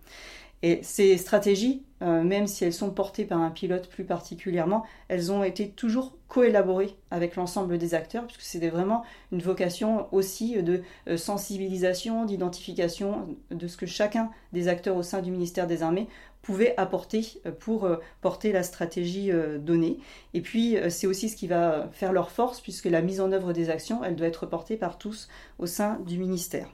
Et 0.63 0.81
ces 0.83 1.17
stratégies, 1.17 1.85
euh, 2.03 2.23
même 2.23 2.47
si 2.47 2.65
elles 2.65 2.73
sont 2.73 2.91
portées 2.91 3.25
par 3.25 3.41
un 3.41 3.51
pilote 3.51 3.89
plus 3.89 4.05
particulièrement, 4.05 4.85
elles 5.09 5.33
ont 5.33 5.43
été 5.43 5.71
toujours 5.71 6.17
coélaborées 6.29 6.97
avec 7.11 7.37
l'ensemble 7.37 7.79
des 7.79 7.95
acteurs, 7.95 8.27
puisque 8.27 8.43
c'était 8.43 8.69
vraiment 8.69 9.03
une 9.33 9.41
vocation 9.41 10.07
aussi 10.13 10.63
de 10.63 10.83
euh, 11.09 11.17
sensibilisation, 11.17 12.27
d'identification 12.27 13.37
de 13.51 13.67
ce 13.67 13.77
que 13.79 13.87
chacun 13.87 14.31
des 14.53 14.69
acteurs 14.69 14.97
au 14.97 15.03
sein 15.03 15.23
du 15.23 15.31
ministère 15.31 15.67
des 15.67 15.83
Armées 15.83 16.09
pouvait 16.43 16.75
apporter 16.77 17.41
euh, 17.47 17.53
pour 17.53 17.89
porter 18.21 18.53
la 18.53 18.63
stratégie 18.63 19.31
donnée. 19.59 19.99
Et 20.35 20.43
puis, 20.43 20.77
c'est 20.91 21.07
aussi 21.07 21.29
ce 21.31 21.37
qui 21.37 21.47
va 21.47 21.89
faire 21.93 22.13
leur 22.13 22.31
force, 22.31 22.61
puisque 22.61 22.87
la 22.87 23.01
mise 23.01 23.21
en 23.21 23.33
œuvre 23.33 23.53
des 23.53 23.71
actions, 23.71 24.05
elle 24.05 24.17
doit 24.17 24.27
être 24.27 24.47
portée 24.47 24.77
par 24.77 24.99
tous 24.99 25.29
au 25.59 25.67
sein 25.67 25.99
du 26.07 26.19
ministère. 26.19 26.69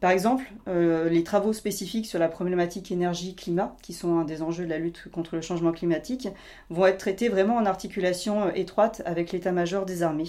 Par 0.00 0.10
exemple, 0.10 0.44
euh, 0.66 1.08
les 1.08 1.22
travaux 1.22 1.52
spécifiques 1.52 2.06
sur 2.06 2.18
la 2.18 2.28
problématique 2.28 2.90
énergie-climat, 2.90 3.76
qui 3.82 3.92
sont 3.92 4.18
un 4.18 4.24
des 4.24 4.42
enjeux 4.42 4.64
de 4.64 4.70
la 4.70 4.78
lutte 4.78 5.08
contre 5.12 5.36
le 5.36 5.42
changement 5.42 5.70
climatique, 5.70 6.28
vont 6.70 6.86
être 6.86 6.98
traités 6.98 7.28
vraiment 7.28 7.56
en 7.56 7.66
articulation 7.66 8.46
euh, 8.46 8.50
étroite 8.56 9.02
avec 9.06 9.30
l'état-major 9.30 9.86
des 9.86 10.02
armées, 10.02 10.24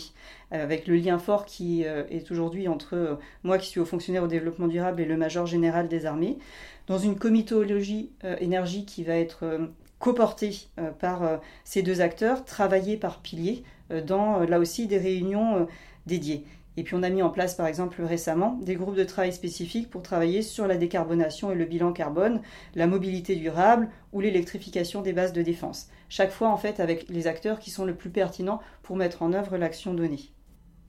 euh, 0.54 0.64
avec 0.64 0.86
le 0.86 0.96
lien 0.96 1.18
fort 1.18 1.46
qui 1.46 1.82
est 1.82 2.32
aujourd'hui 2.32 2.68
entre 2.68 3.18
moi 3.44 3.58
qui 3.58 3.68
suis 3.68 3.80
au 3.80 3.86
fonctionnaire 3.86 4.24
au 4.24 4.28
développement 4.28 4.68
durable 4.68 5.02
et 5.02 5.06
le 5.06 5.18
major 5.18 5.48
général 5.48 5.88
des 5.88 6.06
armées, 6.06 6.38
dans 6.86 7.00
une 7.00 7.18
comitologie 7.18 8.12
énergie 8.40 8.86
qui 8.86 9.04
va 9.04 9.16
être 9.16 9.70
coportée 10.00 10.68
par 11.00 11.40
ces 11.64 11.82
deux 11.82 12.02
acteurs, 12.02 12.46
travaillée 12.46 12.98
par 12.98 13.22
piliers, 13.22 13.64
dans 14.06 14.40
là 14.40 14.60
aussi 14.60 14.88
des 14.88 14.98
réunions 14.98 15.68
dédiées. 16.06 16.46
Et 16.78 16.84
puis 16.84 16.94
on 16.94 17.02
a 17.02 17.10
mis 17.10 17.24
en 17.24 17.32
place 17.32 17.56
par 17.56 17.66
exemple 17.66 18.04
récemment 18.04 18.60
des 18.62 18.76
groupes 18.76 18.96
de 18.96 19.04
travail 19.04 19.34
spécifiques 19.34 19.90
pour 19.90 20.04
travailler 20.04 20.44
sur 20.44 20.68
la 20.68 20.78
décarbonation 20.78 21.52
et 21.52 21.56
le 21.56 21.66
bilan 21.66 21.92
carbone, 21.92 22.42
la 22.76 22.86
mobilité 22.86 23.36
durable 23.36 23.90
ou 24.14 24.22
l'électrification 24.22 25.02
des 25.02 25.12
bases 25.12 25.34
de 25.34 25.42
défense. 25.42 25.90
Chaque 26.08 26.32
fois 26.32 26.50
en 26.50 26.58
fait 26.58 26.80
avec 26.80 27.10
les 27.10 27.26
acteurs 27.26 27.60
qui 27.60 27.72
sont 27.72 27.84
le 27.84 27.96
plus 27.96 28.12
pertinents 28.12 28.62
pour 28.84 28.96
mettre 28.96 29.24
en 29.24 29.34
œuvre 29.34 29.58
l'action 29.58 29.96
donnée. 29.96 30.32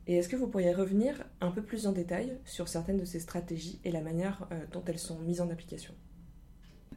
Et 0.07 0.17
est-ce 0.17 0.29
que 0.29 0.37
vous 0.37 0.47
pourriez 0.47 0.73
revenir 0.73 1.25
un 1.41 1.51
peu 1.51 1.63
plus 1.63 1.87
en 1.87 1.93
détail 1.93 2.39
sur 2.45 2.69
certaines 2.69 2.99
de 2.99 3.05
ces 3.05 3.21
stratégies 3.21 3.81
et 3.85 3.91
la 3.91 4.01
manière 4.01 4.47
euh, 4.53 4.65
dont 4.73 4.83
elles 4.87 4.99
sont 4.99 5.19
mises 5.19 5.41
en 5.41 5.51
application? 5.51 5.95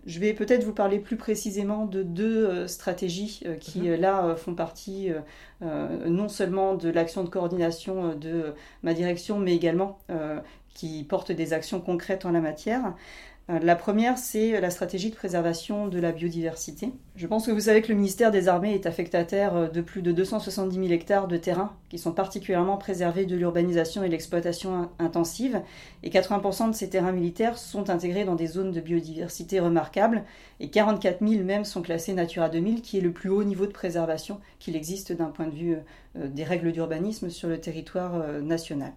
Je 0.06 0.20
vais 0.20 0.34
peut-être 0.34 0.64
vous 0.64 0.74
parler 0.74 1.00
plus 1.00 1.16
précisément 1.16 1.86
de 1.86 2.04
deux 2.04 2.48
euh, 2.48 2.68
stratégies 2.68 3.42
euh, 3.46 3.56
qui, 3.56 3.82
mhm. 3.82 3.96
là, 3.96 4.26
euh, 4.26 4.36
font 4.36 4.56
partie 4.56 5.10
non 5.62 6.28
seulement 6.28 6.74
de 6.74 6.90
l'action 6.90 7.24
de 7.24 7.30
coordination 7.30 8.16
de 8.16 8.56
ma 8.82 8.96
direction, 8.96 9.38
mais 9.38 9.54
également 9.56 10.00
qui 10.74 11.04
portent 11.04 11.32
des 11.32 11.54
actions 11.54 11.80
concrètes 11.80 12.26
en 12.26 12.32
la 12.32 12.42
matière. 12.42 12.96
Euh, 13.52 13.60
la 13.62 13.76
première, 13.76 14.18
c'est 14.18 14.60
la 14.62 14.70
stratégie 14.70 15.10
de 15.10 15.16
préservation 15.16 15.88
de 15.88 16.00
la 16.00 16.12
biodiversité. 16.12 16.92
Je 17.16 17.28
pense 17.28 17.46
que 17.46 17.52
vous 17.52 17.62
savez 17.62 17.82
que 17.82 17.90
le 17.90 17.96
ministère 17.96 18.32
des 18.32 18.48
Armées 18.48 18.74
est 18.74 18.86
affectataire 18.86 19.56
euh, 19.56 19.68
de 19.68 19.82
plus 19.82 20.02
de 20.02 20.12
270 20.12 20.76
000 20.76 20.88
hectares 20.90 21.28
de 21.28 21.38
terrain 21.38 21.76
qui 21.90 21.98
sont 21.98 22.14
particulièrement 22.14 22.78
préservés 22.78 23.26
de 23.26 23.36
l'urbanisation 23.36 24.04
et 24.04 24.10
l'exploitation 24.10 24.90
intensive. 25.00 25.62
Et 26.04 26.10
80% 26.10 26.70
de 26.70 26.76
ces 26.76 26.90
terrains 26.90 27.12
militaires 27.12 27.58
sont 27.58 27.90
intégrés 27.90 28.24
dans 28.24 28.36
des 28.36 28.48
zones 28.48 28.72
de 28.72 28.80
biodiversité 28.80 29.60
remarquables. 29.60 30.24
Et 30.60 30.70
44 30.70 31.20
000 31.28 31.44
même 31.44 31.66
sont 31.66 31.82
classés 31.82 32.14
Natura 32.14 32.48
2000, 32.48 32.82
qui 32.82 33.00
est 33.00 33.02
le 33.02 33.12
plus 33.12 33.30
haut 33.30 33.44
niveau 33.44 33.66
de 33.66 33.72
préservation 33.72 34.40
qu'il 34.60 34.76
existe 34.76 35.12
d'un 35.12 35.26
point 35.26 35.48
de 35.48 35.56
vue 35.56 35.78
euh, 36.16 36.28
des 36.28 36.44
règles 36.44 36.72
d'urbanisme 36.72 37.30
sur 37.30 37.50
le 37.50 37.60
territoire 37.60 38.42
national. 38.42 38.94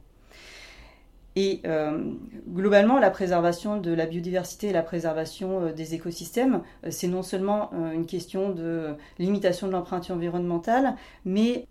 Et 1.37 1.61
euh, 1.67 2.12
globalement, 2.49 3.00
la 3.00 3.11
préservation 3.11 3.79
de 3.79 3.93
la 3.93 4.07
biodiversité 4.07 4.69
et 4.69 4.73
la 4.73 4.83
préservation 4.83 5.62
euh, 5.62 5.73
des 5.73 5.95
écosystèmes, 5.95 6.62
euh, 6.85 6.91
c'est 6.91 7.09
non 7.09 7.25
seulement 7.25 7.73
une 7.93 8.07
question 8.07 8.50
de 8.50 8.95
limitation 9.19 9.67
de 9.67 9.73
l'empreinte 9.73 10.11
environnementale, 10.11 10.95
mais 11.25 11.67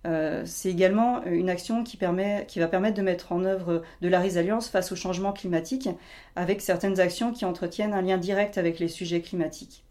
c'est 0.45 0.69
également 0.69 1.23
une 1.25 1.49
action 1.49 1.83
qui, 1.83 1.97
permet, 1.97 2.45
qui 2.47 2.59
va 2.59 2.67
permettre 2.67 2.97
de 2.97 3.01
mettre 3.01 3.31
en 3.31 3.43
œuvre 3.45 3.83
de 4.01 4.07
la 4.07 4.19
résilience 4.19 4.67
face 4.69 4.91
au 4.91 4.95
changement 4.95 5.31
climatique, 5.31 5.89
avec 6.35 6.61
certaines 6.61 6.99
actions 6.99 7.31
qui 7.31 7.45
entretiennent 7.45 7.93
un 7.93 8.01
lien 8.01 8.17
direct 8.17 8.57
avec 8.57 8.79
les 8.79 8.87
sujets 8.87 9.21
climatiques. 9.21 9.83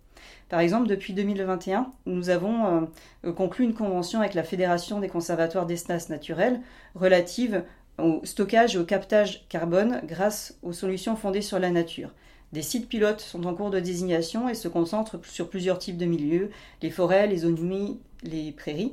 Par 0.49 0.61
exemple, 0.61 0.89
depuis 0.89 1.15
2021, 1.15 1.91
nous 2.07 2.29
avons 2.29 2.89
conclu 3.37 3.65
une 3.65 3.75
convention 3.75 4.21
avec 4.21 4.35
la 4.35 4.43
Fédération 4.43 5.01
des 5.01 5.09
conservatoires 5.09 5.67
d'espaces 5.67 6.09
naturels 6.09 6.61
relative 6.95 7.63
au 7.99 8.21
stockage 8.25 8.75
et 8.75 8.79
au 8.79 8.85
captage 8.85 9.47
carbone 9.49 10.01
grâce 10.05 10.57
aux 10.63 10.73
solutions 10.73 11.17
fondées 11.17 11.43
sur 11.43 11.59
la 11.59 11.71
nature. 11.71 12.11
Des 12.53 12.63
sites 12.63 12.89
pilotes 12.89 13.21
sont 13.21 13.47
en 13.47 13.55
cours 13.55 13.71
de 13.71 13.81
désignation 13.81 14.49
et 14.49 14.55
se 14.55 14.69
concentrent 14.69 15.19
sur 15.25 15.49
plusieurs 15.49 15.79
types 15.79 15.97
de 15.97 16.05
milieux, 16.05 16.51
les 16.83 16.91
forêts, 16.91 17.27
les 17.27 17.39
zones 17.39 17.59
humides, 17.59 17.97
les 18.23 18.53
prairies. 18.53 18.93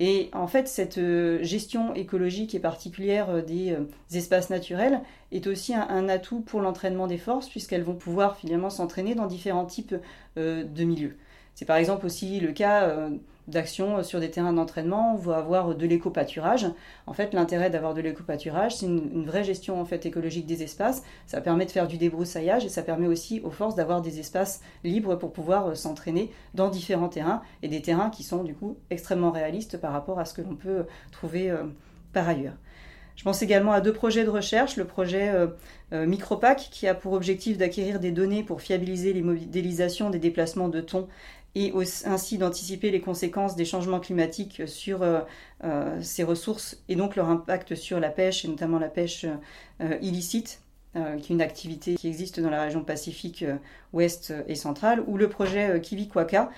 Et 0.00 0.30
en 0.32 0.46
fait, 0.46 0.68
cette 0.68 0.98
euh, 0.98 1.42
gestion 1.42 1.92
écologique 1.94 2.54
et 2.54 2.60
particulière 2.60 3.30
euh, 3.30 3.42
des 3.42 3.72
euh, 3.72 3.88
espaces 4.12 4.48
naturels 4.48 5.00
est 5.32 5.46
aussi 5.48 5.74
un, 5.74 6.08
atout 6.08 6.40
pour 6.40 6.60
l'entraînement 6.60 7.08
des 7.08 7.18
forces, 7.18 7.48
puisqu'elles 7.48 7.82
vont 7.82 7.94
pouvoir 7.94 8.36
finalement 8.36 8.70
s'entraîner 8.70 9.14
dans 9.14 9.26
différents 9.26 9.66
types 9.66 9.94
de 10.36 10.84
milieux. 10.84 11.16
C'est 11.58 11.64
par 11.64 11.76
exemple 11.76 12.06
aussi 12.06 12.38
le 12.38 12.52
cas 12.52 13.10
d'action 13.48 14.02
sur 14.02 14.20
des 14.20 14.30
terrains 14.30 14.52
d'entraînement, 14.52 15.14
on 15.14 15.16
va 15.16 15.38
avoir 15.38 15.74
de 15.74 15.86
l'éco-pâturage. 15.86 16.66
En 17.08 17.14
fait, 17.14 17.34
l'intérêt 17.34 17.68
d'avoir 17.68 17.94
de 17.94 18.00
l'éco-pâturage, 18.00 18.76
c'est 18.76 18.86
une, 18.86 19.24
vraie 19.24 19.42
gestion 19.42 19.80
en 19.80 19.84
fait 19.84 20.06
écologique 20.06 20.46
des 20.46 20.62
espaces. 20.62 21.02
Ça 21.26 21.40
permet 21.40 21.64
de 21.64 21.70
faire 21.72 21.88
du 21.88 21.96
débroussaillage 21.96 22.64
et 22.64 22.68
ça 22.68 22.82
permet 22.82 23.08
aussi 23.08 23.40
aux 23.42 23.50
forces 23.50 23.74
d'avoir 23.74 24.02
des 24.02 24.20
espaces 24.20 24.60
libres 24.84 25.16
pour 25.16 25.32
pouvoir 25.32 25.68
euh, 25.68 25.74
s'entraîner 25.74 26.30
dans 26.54 26.68
différents 26.68 27.08
terrains 27.08 27.42
et 27.62 27.68
des 27.68 27.82
terrains 27.82 28.10
qui 28.10 28.22
sont 28.22 28.44
du 28.44 28.54
coup 28.54 28.76
extrêmement 28.90 29.32
réalistes 29.32 29.80
par 29.80 29.92
rapport 29.92 30.20
à 30.20 30.26
ce 30.26 30.34
que 30.34 30.42
l'on 30.42 30.54
peut 30.54 30.84
trouver 31.10 31.50
euh, 31.50 31.64
par 32.12 32.28
ailleurs. 32.28 32.54
Je 33.16 33.24
pense 33.24 33.42
également 33.42 33.72
à 33.72 33.80
deux 33.80 33.92
projets 33.92 34.22
de 34.22 34.30
recherche. 34.30 34.76
Le 34.76 34.84
projet 34.84 35.32
euh, 35.92 36.06
Micropac, 36.06 36.68
qui 36.70 36.86
a 36.86 36.94
pour 36.94 37.14
objectif 37.14 37.58
d'acquérir 37.58 37.98
des 37.98 38.12
données 38.12 38.44
pour 38.44 38.60
fiabiliser 38.60 39.12
les 39.12 39.22
modélisations 39.22 40.08
des 40.08 40.20
déplacements 40.20 40.68
de 40.68 40.80
thon 40.80 41.08
et 41.58 41.72
ainsi 42.04 42.38
d'anticiper 42.38 42.92
les 42.92 43.00
conséquences 43.00 43.56
des 43.56 43.64
changements 43.64 43.98
climatiques 43.98 44.62
sur 44.66 45.02
euh, 45.02 45.20
euh, 45.64 45.98
ces 46.00 46.22
ressources 46.22 46.78
et 46.88 46.94
donc 46.94 47.16
leur 47.16 47.28
impact 47.28 47.74
sur 47.74 47.98
la 47.98 48.10
pêche 48.10 48.44
et 48.44 48.48
notamment 48.48 48.78
la 48.78 48.88
pêche 48.88 49.26
euh, 49.80 49.98
illicite 50.00 50.60
qui 51.20 51.32
est 51.32 51.34
une 51.34 51.42
activité 51.42 51.94
qui 51.94 52.08
existe 52.08 52.40
dans 52.40 52.50
la 52.50 52.62
région 52.62 52.82
Pacifique 52.82 53.44
ouest 53.92 54.32
et 54.48 54.56
centrale, 54.56 55.04
ou 55.06 55.16
le 55.16 55.28
projet 55.28 55.80
Kiwi-Kwaka, 55.80 56.50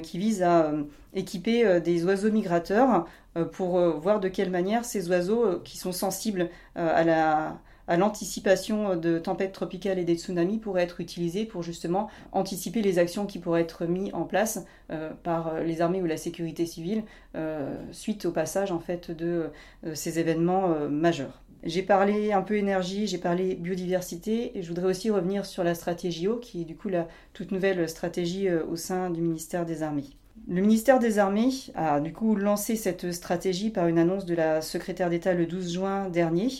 qui 0.00 0.18
vise 0.18 0.44
à 0.44 0.70
équiper 1.12 1.80
des 1.80 2.04
oiseaux 2.04 2.30
migrateurs 2.30 3.08
pour 3.50 3.80
voir 3.98 4.20
de 4.20 4.28
quelle 4.28 4.50
manière 4.50 4.84
ces 4.84 5.08
oiseaux 5.08 5.58
qui 5.64 5.76
sont 5.76 5.90
sensibles 5.90 6.50
à 6.76 7.02
la 7.02 7.58
à 7.88 7.96
l'anticipation 7.96 8.96
de 8.96 9.18
tempêtes 9.18 9.52
tropicales 9.52 9.98
et 9.98 10.04
des 10.04 10.16
tsunamis 10.16 10.58
pourrait 10.58 10.82
être 10.82 11.00
utilisé 11.00 11.44
pour 11.44 11.62
justement 11.62 12.08
anticiper 12.32 12.82
les 12.82 12.98
actions 12.98 13.26
qui 13.26 13.38
pourraient 13.38 13.62
être 13.62 13.86
mises 13.86 14.12
en 14.14 14.24
place 14.24 14.64
euh, 14.90 15.10
par 15.22 15.60
les 15.60 15.80
armées 15.80 16.02
ou 16.02 16.06
la 16.06 16.16
sécurité 16.16 16.66
civile 16.66 17.02
euh, 17.36 17.76
suite 17.92 18.26
au 18.26 18.30
passage 18.30 18.72
en 18.72 18.80
fait 18.80 19.10
de 19.10 19.50
euh, 19.86 19.94
ces 19.94 20.18
événements 20.18 20.68
majeurs. 20.90 21.42
J'ai 21.62 21.82
parlé 21.82 22.32
un 22.32 22.42
peu 22.42 22.56
énergie, 22.56 23.06
j'ai 23.06 23.18
parlé 23.18 23.54
biodiversité 23.54 24.58
et 24.58 24.62
je 24.62 24.68
voudrais 24.68 24.86
aussi 24.86 25.10
revenir 25.10 25.46
sur 25.46 25.64
la 25.64 25.74
stratégie 25.74 26.28
eau 26.28 26.36
qui 26.36 26.62
est 26.62 26.64
du 26.64 26.76
coup 26.76 26.90
la 26.90 27.08
toute 27.32 27.52
nouvelle 27.52 27.88
stratégie 27.88 28.50
au 28.50 28.76
sein 28.76 29.08
du 29.08 29.22
ministère 29.22 29.64
des 29.64 29.82
Armées. 29.82 30.10
Le 30.46 30.60
ministère 30.60 30.98
des 30.98 31.18
Armées 31.18 31.52
a 31.74 32.00
du 32.00 32.12
coup 32.12 32.36
lancé 32.36 32.76
cette 32.76 33.12
stratégie 33.12 33.70
par 33.70 33.86
une 33.86 33.98
annonce 33.98 34.26
de 34.26 34.34
la 34.34 34.60
secrétaire 34.60 35.08
d'État 35.08 35.32
le 35.32 35.46
12 35.46 35.72
juin 35.72 36.10
dernier 36.10 36.50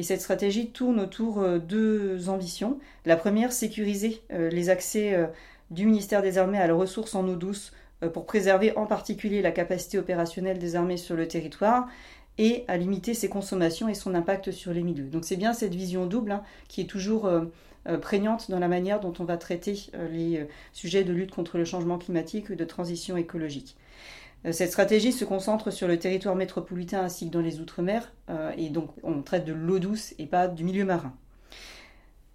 et 0.00 0.02
cette 0.02 0.22
stratégie 0.22 0.70
tourne 0.70 0.98
autour 0.98 1.40
de 1.40 1.44
euh, 1.44 1.58
deux 1.58 2.30
ambitions. 2.30 2.78
La 3.04 3.16
première, 3.16 3.52
sécuriser 3.52 4.22
euh, 4.32 4.48
les 4.48 4.70
accès 4.70 5.12
euh, 5.12 5.26
du 5.70 5.84
ministère 5.84 6.22
des 6.22 6.38
Armées 6.38 6.56
à 6.56 6.66
la 6.66 6.72
ressource 6.72 7.14
en 7.14 7.28
eau 7.28 7.36
douce 7.36 7.72
pour 8.14 8.24
préserver 8.24 8.74
en 8.78 8.86
particulier 8.86 9.42
la 9.42 9.50
capacité 9.50 9.98
opérationnelle 9.98 10.58
des 10.58 10.74
armées 10.74 10.96
sur 10.96 11.16
le 11.16 11.28
territoire 11.28 11.86
et 12.38 12.64
à 12.66 12.78
limiter 12.78 13.12
ses 13.12 13.28
consommations 13.28 13.90
et 13.90 13.94
son 13.94 14.14
impact 14.14 14.52
sur 14.52 14.72
les 14.72 14.82
milieux. 14.82 15.04
Donc 15.04 15.26
c'est 15.26 15.36
bien 15.36 15.52
cette 15.52 15.74
vision 15.74 16.06
double 16.06 16.32
hein, 16.32 16.42
qui 16.66 16.80
est 16.80 16.86
toujours 16.86 17.30
prégnante 18.00 18.50
dans 18.50 18.58
la 18.58 18.68
manière 18.68 19.00
dont 19.00 19.12
on 19.18 19.24
va 19.24 19.36
traiter 19.36 19.90
les 20.10 20.48
sujets 20.72 21.04
de 21.04 21.12
lutte 21.12 21.30
contre 21.30 21.58
le 21.58 21.66
changement 21.66 21.98
climatique 21.98 22.48
ou 22.48 22.54
de 22.54 22.64
transition 22.64 23.18
écologique. 23.18 23.76
Euh, 24.46 24.52
cette 24.52 24.70
stratégie 24.70 25.12
se 25.12 25.24
concentre 25.24 25.70
sur 25.70 25.88
le 25.88 25.98
territoire 25.98 26.34
métropolitain 26.34 27.02
ainsi 27.02 27.26
que 27.26 27.32
dans 27.32 27.40
les 27.40 27.60
Outre-mer, 27.60 28.12
euh, 28.30 28.52
et 28.56 28.70
donc 28.70 28.90
on 29.02 29.22
traite 29.22 29.44
de 29.44 29.52
l'eau 29.52 29.78
douce 29.78 30.14
et 30.18 30.26
pas 30.26 30.48
du 30.48 30.64
milieu 30.64 30.84
marin. 30.84 31.14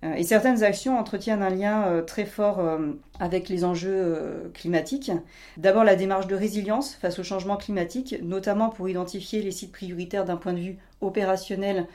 Euh, 0.04 0.14
et 0.14 0.24
certaines 0.24 0.64
actions 0.64 1.00
entretiennent 1.00 1.42
un 1.42 1.50
lien 1.50 2.04
très 2.06 2.26
fort 2.26 2.62
avec 3.20 3.50
les 3.50 3.64
enjeux 3.64 4.52
climatiques. 4.54 5.12
D'abord 5.58 5.84
la 5.84 5.96
démarche 5.96 6.28
de 6.28 6.36
résilience 6.36 6.96
face 6.96 7.18
au 7.18 7.24
changement 7.24 7.58
climatique, 7.58 8.16
notamment 8.22 8.70
pour 8.70 8.88
identifier 8.90 9.42
les 9.42 9.52
sites 9.52 9.72
prioritaires 9.72 10.26
d'un 10.26 10.38
point 10.38 10.54
de 10.54 10.60
vue 10.60 10.78
opérationnel 11.02 11.88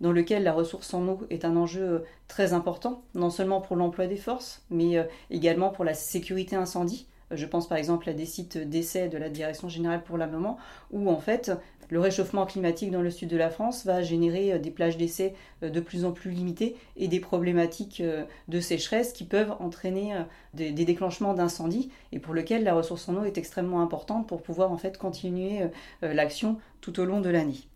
dans 0.00 0.12
lequel 0.12 0.44
la 0.44 0.52
ressource 0.52 0.94
en 0.94 1.08
eau 1.08 1.26
est 1.30 1.44
un 1.44 1.56
enjeu 1.56 2.04
très 2.28 2.52
important, 2.52 3.02
non 3.14 3.30
seulement 3.30 3.60
pour 3.60 3.74
l'emploi 3.74 4.06
des 4.06 4.16
forces, 4.16 4.62
mais 4.70 5.08
également 5.30 5.70
pour 5.70 5.84
la 5.84 5.94
sécurité 5.94 6.54
incendie. 6.54 7.08
Je 7.30 7.46
pense 7.46 7.68
par 7.68 7.78
exemple 7.78 8.08
à 8.08 8.12
des 8.12 8.26
sites 8.26 8.58
d'essai 8.58 9.08
de 9.08 9.18
la 9.18 9.28
Direction 9.28 9.68
générale 9.68 10.02
pour 10.02 10.16
l'armement, 10.16 10.58
où 10.90 11.10
en 11.10 11.18
fait 11.18 11.52
le 11.90 12.00
réchauffement 12.00 12.44
climatique 12.44 12.90
dans 12.90 13.00
le 13.00 13.10
sud 13.10 13.28
de 13.30 13.36
la 13.36 13.50
France 13.50 13.86
va 13.86 14.02
générer 14.02 14.52
euh, 14.52 14.58
des 14.58 14.70
plages 14.70 14.96
d'essai 14.96 15.34
euh, 15.62 15.70
de 15.70 15.80
plus 15.80 16.04
en 16.04 16.12
plus 16.12 16.30
limitées 16.30 16.76
et 16.96 17.08
des 17.08 17.20
problématiques 17.20 18.00
euh, 18.00 18.24
de 18.48 18.60
sécheresse 18.60 19.12
qui 19.12 19.24
peuvent 19.24 19.54
entraîner 19.60 20.14
des 20.54 20.72
déclenchements 20.72 21.34
d'incendies 21.34 21.90
et 22.12 22.18
pour 22.18 22.34
lesquels 22.34 22.64
la 22.64 22.74
ressource 22.74 23.08
en 23.08 23.16
eau 23.16 23.24
est 23.24 23.38
extrêmement 23.38 23.80
importante 23.80 24.28
pour 24.28 24.42
pouvoir 24.42 24.72
en 24.72 24.76
fait 24.76 24.98
continuer 24.98 25.60
l'action 26.02 26.58
tout 26.80 26.98
au 27.00 27.04
long 27.04 27.20
de 27.20 27.28
l'année. 27.28 27.68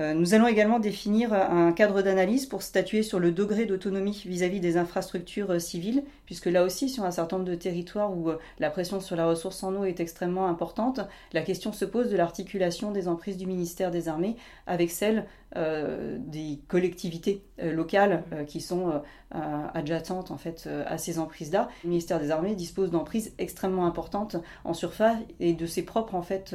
Euh, 0.00 0.14
nous 0.14 0.34
allons 0.34 0.46
également 0.46 0.78
définir 0.78 1.34
un 1.34 1.72
cadre 1.72 2.00
d'analyse 2.00 2.46
pour 2.46 2.62
statuer 2.62 3.02
sur 3.02 3.18
le 3.18 3.32
degré 3.32 3.66
d'autonomie 3.66 4.22
vis-à-vis 4.24 4.60
des 4.60 4.78
infrastructures 4.78 5.50
euh, 5.50 5.58
civiles, 5.58 6.04
puisque 6.24 6.46
là 6.46 6.64
aussi, 6.64 6.88
sur 6.88 7.04
un 7.04 7.10
certain 7.10 7.36
nombre 7.36 7.50
de 7.50 7.54
territoires 7.54 8.16
où 8.16 8.30
euh, 8.30 8.38
la 8.60 8.70
pression 8.70 9.00
sur 9.00 9.14
la 9.14 9.26
ressource 9.26 9.62
en 9.62 9.74
eau 9.74 9.84
est 9.84 10.00
extrêmement 10.00 10.48
importante, 10.48 11.00
la 11.34 11.42
question 11.42 11.72
se 11.72 11.84
pose 11.84 12.10
de 12.10 12.16
l'articulation 12.16 12.92
des 12.92 13.08
emprises 13.08 13.36
du 13.36 13.46
ministère 13.46 13.90
des 13.90 14.08
Armées 14.08 14.36
avec 14.66 14.90
celle 14.90 15.26
des 15.52 16.60
collectivités 16.68 17.42
locales 17.60 18.22
qui 18.46 18.60
sont 18.60 19.02
adjacentes 19.32 20.30
en 20.30 20.36
fait 20.36 20.68
à 20.86 20.96
ces 20.96 21.18
emprises-là. 21.18 21.68
Le 21.82 21.88
ministère 21.88 22.20
des 22.20 22.30
Armées 22.30 22.54
dispose 22.54 22.92
d'emprises 22.92 23.34
extrêmement 23.38 23.84
importantes 23.84 24.36
en 24.62 24.74
surface 24.74 25.16
et 25.40 25.52
de 25.52 25.66
ses 25.66 25.82
propres 25.82 26.14
en 26.14 26.22
fait 26.22 26.54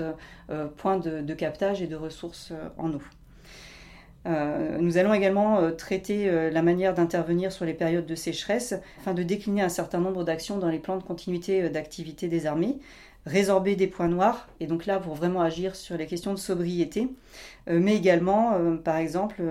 points 0.78 0.98
de 0.98 1.34
captage 1.34 1.82
et 1.82 1.88
de 1.88 1.98
ressources 1.98 2.54
en 2.78 2.94
eau. 2.94 3.02
Euh, 4.26 4.78
nous 4.80 4.98
allons 4.98 5.14
également 5.14 5.60
euh, 5.60 5.72
traiter 5.72 6.30
euh, 6.30 6.50
la 6.50 6.62
manière 6.62 6.94
d'intervenir 6.94 7.52
sur 7.52 7.66
les 7.66 7.74
périodes 7.74 8.06
de 8.06 8.16
sécheresse 8.16 8.74
afin 9.00 9.14
de 9.14 9.24
décliner 9.24 9.62
un 9.62 9.70
certain 9.70 10.00
nombre 10.00 10.24
d'actions 10.24 10.58
dans 10.58 10.70
les 10.70 10.80
plans 10.80 10.98
de 10.98 11.04
continuité 11.04 11.70
d'activité 11.70 12.28
des 12.28 12.46
armées, 12.46 12.80
résorber 13.26 13.76
des 13.76 13.88
points 13.88 14.08
noirs, 14.08 14.48
et 14.60 14.68
donc 14.68 14.86
là 14.86 15.00
pour 15.00 15.16
vraiment 15.16 15.42
agir 15.42 15.76
sur 15.76 15.98
les 15.98 16.08
questions 16.08 16.34
de 16.34 16.40
sobriété, 16.40 17.08
mais 17.68 17.96
également, 17.96 18.60
par 18.84 18.98
exemple, 18.98 19.42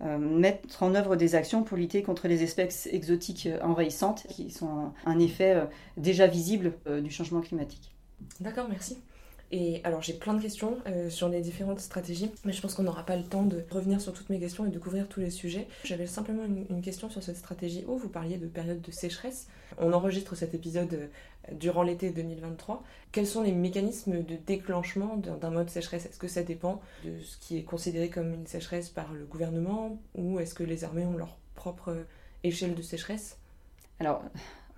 mettre 0.00 0.84
en 0.84 0.94
œuvre 0.94 1.16
des 1.16 1.34
actions 1.34 1.64
pour 1.64 1.76
lutter 1.76 2.02
contre 2.02 2.28
les 2.28 2.44
espèces 2.44 2.88
exotiques 2.92 3.48
envahissantes 3.60 4.24
qui 4.28 4.50
sont 4.50 4.92
un 5.04 5.18
effet 5.18 5.56
déjà 5.96 6.28
visible 6.28 6.74
du 7.02 7.10
changement 7.10 7.40
climatique. 7.40 7.92
D'accord, 8.40 8.68
merci. 8.68 8.98
Et 9.50 9.80
alors 9.84 10.02
j'ai 10.02 10.12
plein 10.12 10.34
de 10.34 10.42
questions 10.42 10.78
euh, 10.86 11.08
sur 11.08 11.28
les 11.28 11.40
différentes 11.40 11.80
stratégies, 11.80 12.30
mais 12.44 12.52
je 12.52 12.60
pense 12.60 12.74
qu'on 12.74 12.82
n'aura 12.82 13.06
pas 13.06 13.16
le 13.16 13.24
temps 13.24 13.44
de 13.44 13.64
revenir 13.70 14.00
sur 14.00 14.12
toutes 14.12 14.28
mes 14.28 14.38
questions 14.38 14.66
et 14.66 14.70
de 14.70 14.78
couvrir 14.78 15.08
tous 15.08 15.20
les 15.20 15.30
sujets. 15.30 15.66
J'avais 15.84 16.06
simplement 16.06 16.44
une, 16.44 16.82
question 16.82 17.10
sur 17.10 17.22
cette 17.22 17.36
stratégie 17.36 17.84
où 17.88 17.96
vous 17.96 18.08
parliez 18.08 18.36
de 18.36 18.46
période 18.46 18.80
de 18.80 18.90
sécheresse. 18.90 19.48
On 19.78 19.92
enregistre 19.92 20.34
cet 20.36 20.54
épisode 20.54 20.92
euh, 20.92 21.54
durant 21.54 21.82
l'été 21.82 22.10
2023. 22.10 22.82
Quels 23.10 23.26
sont 23.26 23.42
les 23.42 23.52
mécanismes 23.52 24.22
de 24.22 24.36
déclenchement 24.36 25.16
d'un 25.16 25.50
mode 25.50 25.70
sécheresse? 25.70 26.06
Est-ce 26.06 26.18
que 26.18 26.28
ça 26.28 26.42
dépend 26.42 26.80
de 27.04 27.18
ce 27.20 27.38
qui 27.38 27.56
est 27.56 27.64
considéré 27.64 28.10
comme 28.10 28.34
une 28.34 28.46
sécheresse 28.46 28.90
par 28.90 29.12
le 29.12 29.24
gouvernement 29.24 29.98
ou 30.14 30.40
est-ce 30.40 30.54
que 30.54 30.62
les 30.62 30.84
armées 30.84 31.06
ont 31.06 31.16
leur 31.16 31.36
propre 31.54 31.96
échelle 32.44 32.74
de 32.74 32.82
sécheresse? 32.82 33.38
Alors, 33.98 34.22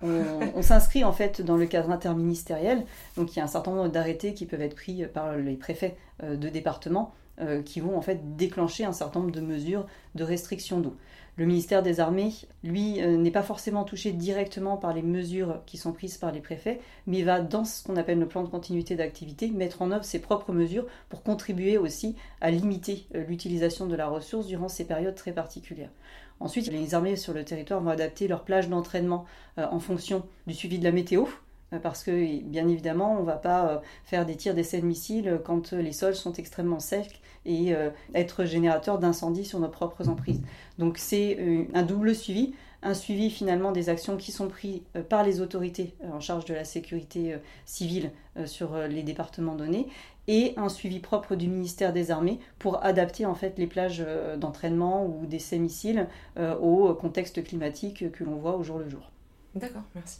on, 0.03 0.61
s'inscrit 0.61 1.03
en 1.03 1.13
fait 1.13 1.41
dans 1.41 1.57
le 1.57 1.65
cadre 1.65 1.91
interministériel. 1.91 2.83
Donc 3.17 3.33
il 3.33 3.37
y 3.37 3.41
a 3.41 3.43
un 3.43 3.47
certain 3.47 3.71
nombre 3.71 3.89
d'arrêtés 3.89 4.33
qui 4.33 4.45
peuvent 4.45 4.61
être 4.61 4.75
pris 4.75 5.05
par 5.13 5.35
les 5.35 5.55
préfets 5.55 5.97
euh, 6.23 6.35
de 6.35 6.49
département 6.49 7.13
euh, 7.39 7.61
qui 7.61 7.79
vont 7.79 7.97
en 7.97 8.01
fait 8.01 8.35
déclencher 8.35 8.85
un 8.85 8.91
certain 8.91 9.21
nombre 9.21 9.31
de 9.31 9.41
mesures 9.41 9.87
de 10.15 10.23
restriction 10.23 10.79
d'eau. 10.79 10.95
Le 11.37 11.45
ministère 11.45 11.81
des 11.81 11.99
Armées, 11.99 12.33
lui, 12.63 13.01
euh, 13.01 13.15
n'est 13.15 13.31
pas 13.31 13.41
forcément 13.41 13.85
touché 13.85 14.11
directement 14.11 14.75
par 14.75 14.93
les 14.93 15.01
mesures 15.01 15.61
qui 15.65 15.77
sont 15.77 15.93
prises 15.93 16.17
par 16.17 16.31
les 16.31 16.41
préfets, 16.41 16.81
mais 17.07 17.23
va, 17.23 17.39
dans 17.39 17.63
ce 17.63 17.83
qu'on 17.83 17.95
appelle 17.95 18.19
le 18.19 18.27
plan 18.27 18.43
de 18.43 18.49
continuité 18.49 18.95
d'activité, 18.95 19.49
mettre 19.49 19.81
en 19.81 19.91
œuvre 19.91 20.03
ses 20.03 20.19
propres 20.19 20.51
mesures 20.51 20.85
pour 21.09 21.23
contribuer 21.23 21.77
aussi 21.77 22.15
à 22.41 22.51
limiter 22.51 23.07
l'utilisation 23.13 23.87
de 23.87 23.95
la 23.95 24.07
ressource 24.07 24.45
durant 24.45 24.67
ces 24.67 24.83
périodes 24.83 25.15
très 25.15 25.31
particulières. 25.31 25.91
Ensuite, 26.41 26.71
les 26.71 26.95
armées 26.95 27.15
sur 27.15 27.33
le 27.33 27.45
territoire 27.45 27.81
vont 27.81 27.91
adapter 27.91 28.27
leur 28.27 28.43
plage 28.43 28.67
d'entraînement 28.67 29.25
euh, 29.59 29.67
en 29.69 29.79
fonction 29.79 30.23
du 30.47 30.55
suivi 30.55 30.79
de 30.79 30.83
la 30.83 30.91
météo, 30.91 31.25
euh, 31.71 31.77
parce 31.77 32.03
que 32.03 32.41
bien 32.41 32.67
évidemment, 32.67 33.17
on 33.17 33.21
ne 33.21 33.25
va 33.25 33.35
pas 33.35 33.69
euh, 33.69 33.77
faire 34.05 34.25
des 34.25 34.35
tirs 34.35 34.55
d'essais 34.55 34.81
de 34.81 34.85
missiles 34.85 35.39
quand 35.45 35.71
les 35.71 35.91
sols 35.93 36.15
sont 36.15 36.33
extrêmement 36.33 36.79
secs 36.79 37.21
et 37.45 37.73
être 38.13 38.45
générateur 38.45 38.99
d'incendies 38.99 39.45
sur 39.45 39.59
nos 39.59 39.67
propres 39.67 40.09
emprises. 40.09 40.41
Donc 40.77 40.99
c'est 40.99 41.67
un 41.73 41.81
double 41.81 42.13
suivi 42.13 42.53
un 42.83 42.93
suivi 42.95 43.29
finalement 43.29 43.71
des 43.71 43.89
actions 43.89 44.17
qui 44.17 44.31
sont 44.31 44.47
prises 44.47 44.81
par 45.09 45.23
les 45.23 45.39
autorités 45.41 45.95
en 46.11 46.19
charge 46.19 46.45
de 46.45 46.53
la 46.53 46.65
sécurité 46.65 47.35
civile 47.65 48.11
sur 48.45 48.75
les 48.87 49.01
départements 49.01 49.55
donnés 49.55 49.87
et 50.27 50.53
un 50.57 50.69
suivi 50.69 50.99
propre 50.99 51.35
du 51.35 51.47
ministère 51.47 51.93
des 51.93 52.11
Armées 52.11 52.39
pour 52.59 52.83
adapter 52.83 53.25
en 53.25 53.35
fait 53.35 53.57
les 53.57 53.67
plages 53.67 54.05
d'entraînement 54.37 55.05
ou 55.05 55.25
des 55.25 55.39
missiles 55.57 56.07
au 56.37 56.93
contexte 56.93 57.43
climatique 57.43 58.11
que 58.11 58.23
l'on 58.23 58.35
voit 58.35 58.55
au 58.55 58.63
jour 58.63 58.77
le 58.77 58.87
jour. 58.87 59.11
D'accord, 59.55 59.83
merci. 59.95 60.19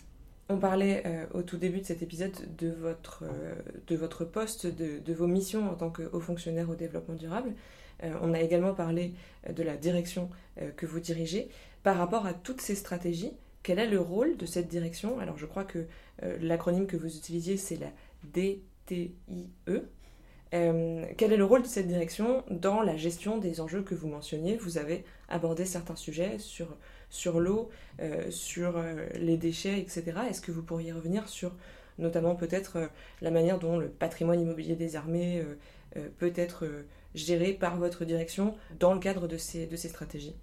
On 0.49 0.57
parlait 0.57 1.03
au 1.33 1.43
tout 1.43 1.57
début 1.57 1.81
de 1.81 1.85
cet 1.85 2.01
épisode 2.01 2.33
de 2.57 2.71
votre, 2.71 3.23
de 3.87 3.95
votre 3.95 4.25
poste, 4.25 4.65
de, 4.65 4.99
de, 4.99 5.13
vos 5.13 5.27
missions 5.27 5.69
en 5.69 5.75
tant 5.75 5.91
que 5.91 6.09
haut 6.11 6.19
fonctionnaire 6.19 6.69
au 6.69 6.75
développement 6.75 7.15
durable. 7.15 7.53
on 8.03 8.33
a 8.33 8.41
également 8.41 8.73
parlé 8.73 9.13
de 9.47 9.63
la 9.63 9.77
direction 9.77 10.29
que 10.75 10.85
vous 10.85 10.99
dirigez 10.99 11.49
par 11.83 11.97
rapport 11.97 12.25
à 12.25 12.33
toutes 12.33 12.61
ces 12.61 12.75
stratégies, 12.75 13.33
quel 13.63 13.79
est 13.79 13.87
le 13.87 13.99
rôle 13.99 14.37
de 14.37 14.45
cette 14.45 14.67
direction 14.67 15.19
Alors 15.19 15.37
je 15.37 15.45
crois 15.45 15.63
que 15.63 15.85
euh, 16.23 16.37
l'acronyme 16.41 16.87
que 16.87 16.97
vous 16.97 17.15
utilisiez, 17.15 17.57
c'est 17.57 17.77
la 17.77 17.91
DTIE. 18.87 19.49
Euh, 20.53 21.05
quel 21.17 21.31
est 21.31 21.37
le 21.37 21.45
rôle 21.45 21.61
de 21.61 21.67
cette 21.67 21.87
direction 21.87 22.43
dans 22.49 22.81
la 22.81 22.97
gestion 22.97 23.37
des 23.37 23.61
enjeux 23.61 23.83
que 23.83 23.95
vous 23.95 24.07
mentionniez? 24.07 24.57
Vous 24.57 24.77
avez 24.77 25.05
abordé 25.29 25.65
certains 25.65 25.95
sujets 25.95 26.39
sur, 26.39 26.75
sur 27.09 27.39
l'eau, 27.39 27.69
euh, 28.01 28.29
sur 28.29 28.83
les 29.15 29.37
déchets, 29.37 29.79
etc. 29.79 30.03
Est-ce 30.29 30.41
que 30.41 30.51
vous 30.51 30.63
pourriez 30.63 30.91
revenir 30.91 31.29
sur 31.29 31.55
notamment 31.99 32.35
peut-être 32.35 32.89
la 33.21 33.31
manière 33.31 33.59
dont 33.59 33.77
le 33.77 33.87
patrimoine 33.87 34.41
immobilier 34.41 34.75
des 34.75 34.95
armées 34.95 35.43
peut 36.17 36.33
être 36.35 36.65
géré 37.13 37.53
par 37.53 37.77
votre 37.77 38.05
direction 38.05 38.55
dans 38.79 38.93
le 38.93 38.99
cadre 38.99 39.27
de 39.27 39.37
ces, 39.37 39.67
de 39.67 39.75
ces 39.75 39.89
stratégies? 39.89 40.35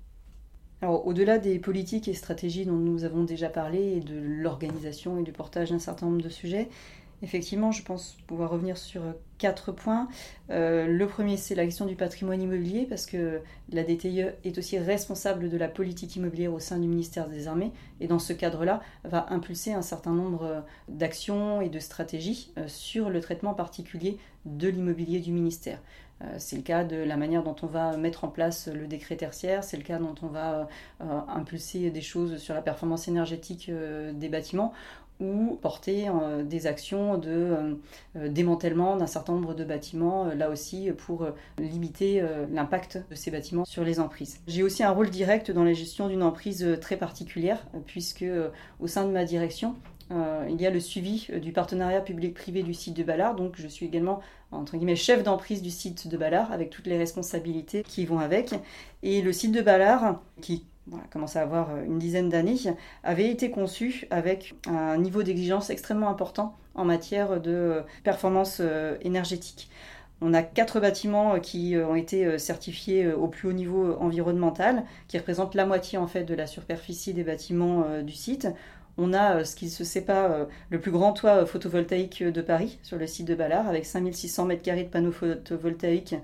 Alors, 0.81 1.05
au-delà 1.09 1.39
des 1.39 1.59
politiques 1.59 2.07
et 2.07 2.15
stratégies 2.15 2.65
dont 2.65 2.77
nous 2.77 3.03
avons 3.03 3.25
déjà 3.25 3.49
parlé 3.49 3.97
et 3.97 4.01
de 4.01 4.17
l'organisation 4.17 5.19
et 5.19 5.25
du 5.25 5.33
portage 5.33 5.71
d'un 5.71 5.81
certain 5.81 6.07
nombre 6.07 6.23
de 6.23 6.29
sujets, 6.29 6.69
effectivement, 7.23 7.73
je 7.73 7.83
pense 7.83 8.17
pouvoir 8.27 8.51
revenir 8.51 8.77
sur 8.77 9.03
quatre 9.39 9.73
points. 9.73 10.09
Euh, 10.51 10.87
le 10.87 11.07
premier, 11.07 11.37
c'est 11.37 11.55
la 11.55 11.65
question 11.65 11.87
du 11.87 11.97
patrimoine 11.97 12.43
immobilier, 12.43 12.87
parce 12.89 13.07
que 13.07 13.41
la 13.73 13.85
DTIE 13.85 14.27
est 14.45 14.59
aussi 14.59 14.79
responsable 14.79 15.49
de 15.49 15.57
la 15.57 15.69
politique 15.69 16.17
immobilière 16.17 16.53
au 16.53 16.59
sein 16.59 16.79
du 16.79 16.89
ministère 16.89 17.29
des 17.29 17.49
Armées, 17.49 17.73
et 18.01 18.07
dans 18.07 18.19
ce 18.19 18.33
cadre-là, 18.33 18.81
va 19.05 19.27
impulser 19.31 19.73
un 19.73 19.83
certain 19.83 20.13
nombre 20.13 20.65
d'actions 20.89 21.61
et 21.61 21.69
de 21.69 21.79
stratégies 21.79 22.53
euh, 22.59 22.67
sur 22.69 23.11
le 23.11 23.21
traitement 23.21 23.55
particulier 23.55 24.19
de 24.45 24.69
l'immobilier 24.69 25.21
du 25.21 25.33
ministère. 25.33 25.81
Euh, 26.23 26.35
c'est 26.39 26.57
le 26.57 26.63
cas 26.63 26.85
de 26.85 26.97
la 26.97 27.17
manière 27.17 27.43
dont 27.45 27.55
on 27.63 27.67
va 27.67 27.97
mettre 27.97 28.25
en 28.25 28.29
place 28.29 28.69
le 28.69 28.87
décret 28.87 29.17
tertiaire, 29.17 29.63
c'est 29.63 29.77
le 29.77 29.85
cas 29.85 29.99
dont 29.99 30.15
on 30.23 30.27
va 30.27 30.69
euh, 31.01 31.21
impulser 31.29 31.91
des 31.91 32.01
choses 32.01 32.39
sur 32.39 32.55
la 32.55 32.63
performance 32.63 33.07
énergétique 33.07 33.69
euh, 33.69 34.13
des 34.13 34.29
bâtiments 34.29 34.73
ou 35.21 35.59
porter 35.61 36.09
des 36.45 36.67
actions 36.67 37.19
de 37.19 37.79
démantèlement 38.15 38.97
d'un 38.97 39.07
certain 39.07 39.33
nombre 39.33 39.55
de 39.55 39.65
bâtiments, 39.65 40.27
là 40.27 40.51
aussi 40.51 40.91
pour 40.97 41.27
limiter 41.59 42.23
l'impact 42.53 43.05
de 43.11 43.15
ces 43.15 43.31
bâtiments 43.31 43.65
sur 43.65 43.85
les 43.85 44.01
emprises. 44.01 44.41
J'ai 44.47 44.63
aussi 44.63 44.83
un 44.83 44.91
rôle 44.91 45.11
direct 45.11 45.51
dans 45.51 45.65
la 45.65 45.73
gestion 45.73 46.09
d'une 46.09 46.23
emprise 46.23 46.79
très 46.81 46.97
particulière, 46.97 47.67
puisque 47.87 48.25
au 48.81 48.87
sein 48.87 49.07
de 49.07 49.11
ma 49.11 49.25
direction, 49.25 49.75
euh, 50.11 50.47
il 50.49 50.61
y 50.61 50.67
a 50.67 50.71
le 50.71 50.81
suivi 50.81 51.27
euh, 51.31 51.39
du 51.39 51.53
partenariat 51.53 52.01
public-privé 52.01 52.63
du 52.63 52.73
site 52.73 52.97
de 52.97 53.03
Ballard. 53.03 53.35
Donc, 53.35 53.57
je 53.59 53.69
suis 53.69 53.87
également, 53.87 54.21
entre 54.53 54.77
guillemets, 54.77 54.97
chef 54.97 55.23
d'emprise 55.23 55.61
du 55.61 55.71
site 55.71 56.09
de 56.09 56.17
Ballard, 56.17 56.51
avec 56.51 56.71
toutes 56.71 56.87
les 56.87 56.97
responsabilités 56.97 57.83
qui 57.83 58.07
vont 58.07 58.19
avec. 58.19 58.55
Et 59.03 59.21
le 59.21 59.33
site 59.33 59.53
de 59.53 59.61
Ballard, 59.61 60.23
qui 60.41 60.65
commence 61.11 61.37
à 61.37 61.43
avoir 61.43 61.71
euh, 61.71 61.85
une 61.85 61.99
dizaine 61.99 62.29
d'années, 62.29 62.57
avait 63.05 63.31
été 63.31 63.51
conçu 63.51 64.07
avec 64.11 64.55
un 64.67 64.97
niveau 64.99 65.23
d'exigence 65.23 65.71
extrêmement 65.71 66.09
important 66.09 66.55
en 66.75 66.85
matière 66.85 67.41
de 67.41 67.83
performance 68.05 68.63
énergétique. 69.03 69.69
On 70.21 70.33
a 70.33 70.43
quatre 70.43 70.81
bâtiments 70.81 71.41
qui 71.41 71.77
ont 71.77 71.97
été 71.97 72.39
certifiés 72.39 73.13
au 73.13 73.27
plus 73.27 73.49
haut 73.49 73.53
niveau 73.53 73.97
environnemental, 74.01 74.85
qui 75.09 75.19
représentent 75.19 75.55
la 75.55 75.67
moitié 75.67 75.99
en 75.99 76.07
fait 76.07 76.25
de 76.25 76.35
la 76.35 76.47
superficie 76.47 77.15
des 77.15 77.25
bâtiments 77.25 77.85
du 78.03 78.13
site. 78.13 78.49
On 79.01 79.13
a 79.13 79.37
euh, 79.37 79.45
ce 79.45 79.55
qui 79.55 79.71
se 79.71 79.99
pas, 80.01 80.27
euh, 80.27 80.45
le 80.71 80.81
plus 80.81 80.91
grand 80.91 81.13
toit 81.13 81.43
euh, 81.43 81.47
photovoltaïque 81.47 82.23
de 82.23 82.43
Paris, 82.43 82.79
sur 82.83 82.99
le 82.99 83.07
site 83.07 83.29
de 83.29 83.35
Ballard, 83.37 83.69
avec 83.69 83.87
5600 83.87 84.49
m2 84.49 84.77
de 84.77 84.89
panneaux 84.89 85.13
photovoltaïques 85.13 86.17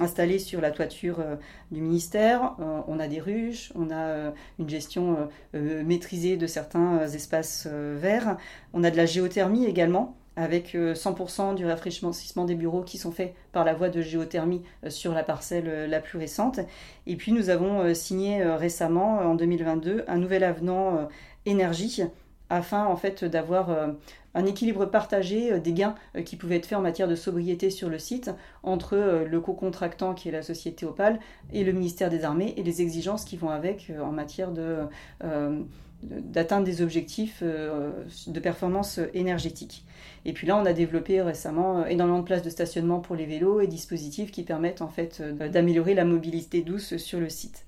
installés 0.00 0.38
sur 0.38 0.62
la 0.62 0.70
toiture 0.70 1.22
du 1.70 1.82
ministère. 1.82 2.54
on 2.88 2.98
a 2.98 3.08
des 3.08 3.20
ruches, 3.20 3.72
on 3.74 3.90
a 3.90 4.32
une 4.58 4.68
gestion 4.68 5.28
maîtrisée 5.52 6.36
de 6.36 6.46
certains 6.46 7.06
espaces 7.08 7.66
verts. 7.66 8.38
On 8.72 8.84
a 8.84 8.90
de 8.90 8.96
la 8.96 9.04
géothermie 9.04 9.66
également 9.66 10.16
avec 10.36 10.74
100% 10.74 11.54
du 11.54 11.66
rafraîchissement 11.66 12.44
des 12.44 12.54
bureaux 12.54 12.82
qui 12.82 12.96
sont 12.96 13.12
faits 13.12 13.34
par 13.52 13.64
la 13.64 13.74
voie 13.74 13.90
de 13.90 14.00
géothermie 14.00 14.62
sur 14.88 15.12
la 15.12 15.22
parcelle 15.22 15.90
la 15.90 16.00
plus 16.00 16.18
récente. 16.18 16.60
Et 17.06 17.16
puis 17.16 17.32
nous 17.32 17.50
avons 17.50 17.92
signé 17.94 18.42
récemment, 18.42 19.18
en 19.18 19.34
2022, 19.34 20.04
un 20.08 20.16
nouvel 20.16 20.44
avenant 20.44 21.08
énergie 21.46 22.02
afin 22.50 22.86
en 22.86 22.96
fait 22.96 23.24
d'avoir 23.24 23.70
euh, 23.70 23.88
un 24.34 24.46
équilibre 24.46 24.86
partagé 24.86 25.52
euh, 25.52 25.58
des 25.58 25.72
gains 25.72 25.94
euh, 26.16 26.22
qui 26.22 26.36
pouvaient 26.36 26.56
être 26.56 26.66
faits 26.66 26.78
en 26.78 26.82
matière 26.82 27.08
de 27.08 27.14
sobriété 27.14 27.70
sur 27.70 27.88
le 27.88 27.98
site 27.98 28.30
entre 28.62 29.24
le 29.28 29.40
co-contractant 29.40 30.14
qui 30.14 30.28
est 30.28 30.32
la 30.32 30.42
société 30.42 30.86
Opal 30.86 31.18
et 31.52 31.64
le 31.64 31.72
ministère 31.72 32.10
des 32.10 32.24
Armées 32.24 32.54
et 32.56 32.62
les 32.62 32.82
exigences 32.82 33.24
qui 33.24 33.36
vont 33.36 33.50
avec 33.50 33.92
en 34.00 34.12
matière 34.12 34.50
de 34.50 34.78
d'atteindre 36.02 36.66
des 36.66 36.82
objectifs 36.82 37.42
de 37.42 38.40
performance 38.40 39.00
énergétique. 39.14 39.86
Et 40.26 40.34
puis 40.34 40.46
là, 40.46 40.58
on 40.58 40.66
a 40.66 40.74
développé 40.74 41.22
récemment 41.22 41.86
énormément 41.86 42.18
de 42.18 42.24
places 42.24 42.42
de 42.42 42.50
stationnement 42.50 43.00
pour 43.00 43.16
les 43.16 43.24
vélos 43.24 43.60
et 43.60 43.66
dispositifs 43.66 44.30
qui 44.30 44.42
permettent 44.42 44.82
en 44.82 44.88
fait 44.88 45.22
d'améliorer 45.22 45.94
la 45.94 46.04
mobilité 46.04 46.60
douce 46.60 46.98
sur 46.98 47.20
le 47.20 47.30
site. 47.30 47.64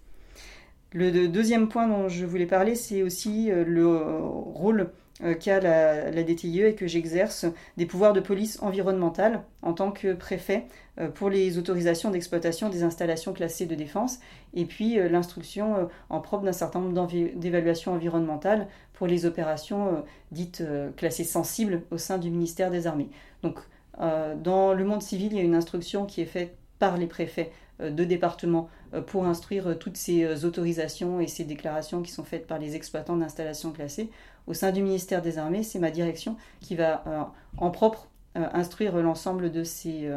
Le 0.99 1.29
deuxième 1.29 1.69
point 1.69 1.87
dont 1.87 2.09
je 2.09 2.25
voulais 2.25 2.47
parler, 2.47 2.75
c'est 2.75 3.03
aussi 3.03 3.51
euh, 3.51 3.65
le 3.67 3.87
rôle 3.87 4.93
euh, 5.23 5.35
qu'a 5.35 5.61
la, 5.61 6.23
DTIE 6.23 6.63
et 6.63 6.75
que 6.75 6.87
j'exerce 6.87 7.45
des 7.77 7.85
pouvoirs 7.85 8.15
de 8.15 8.21
police 8.21 8.63
environnementale 8.63 9.43
en 9.61 9.75
tant 9.75 9.93
que 9.93 10.15
préfet 10.15 10.65
euh, 10.99 11.09
pour 11.09 11.29
les 11.29 11.59
autorisations 11.59 12.11
d'exploitation 12.11 12.71
des 12.71 12.83
installations 12.83 13.35
classées 13.35 13.67
de 13.67 13.75
défense 13.75 14.21
et 14.55 14.65
puis 14.65 14.95
l'instruction 15.11 15.91
en 16.09 16.21
propre 16.21 16.45
d'un 16.45 16.53
certain 16.53 16.81
nombre 16.81 17.07
d'évaluations 17.35 17.93
environnementales 17.93 18.67
pour 18.95 19.07
les 19.07 19.27
opérations 19.27 20.03
dites 20.31 20.65
classées 20.97 21.25
sensibles 21.25 21.83
au 21.91 21.99
sein 21.99 22.17
du 22.17 22.31
ministère 22.31 22.71
des 22.71 22.87
Armées. 22.87 23.11
Donc 23.43 23.59
dans 23.99 24.73
le 24.73 24.85
monde 24.85 25.03
civil, 25.03 25.33
il 25.33 25.37
y 25.37 25.41
a 25.41 25.45
une 25.45 25.55
instruction 25.55 26.07
qui 26.07 26.23
est 26.23 26.27
faite 26.27 26.57
par 26.79 26.97
les 26.97 27.07
préfets 27.07 27.53
euh, 27.83 27.91
de 27.91 28.05
départements 28.05 28.69
euh, 28.69 28.86
pour 29.01 29.27
instruire 29.27 29.69
euh, 29.69 29.75
toutes 29.75 29.97
ces 29.97 30.45
autorisations 30.45 31.21
et 31.21 31.27
ces 31.27 31.45
déclarations 31.45 32.03
qui 32.03 32.13
sont 32.13 32.25
faites 32.25 32.47
par 32.47 32.59
les 32.59 32.77
exploitants 32.77 33.17
d'installations 33.17 33.73
classées. 33.73 34.11
Au 34.47 34.55
sein 34.55 34.73
du 34.73 34.83
ministère 34.83 35.23
des 35.23 35.39
Armées, 35.39 35.63
c'est 35.63 35.79
ma 35.79 35.91
direction 35.91 36.37
qui 36.61 36.77
va 36.77 37.33
en 37.57 37.71
propre 37.73 38.09
instruire 38.37 38.97
l'ensemble 38.97 39.51
de 39.51 39.65
ces, 39.65 40.09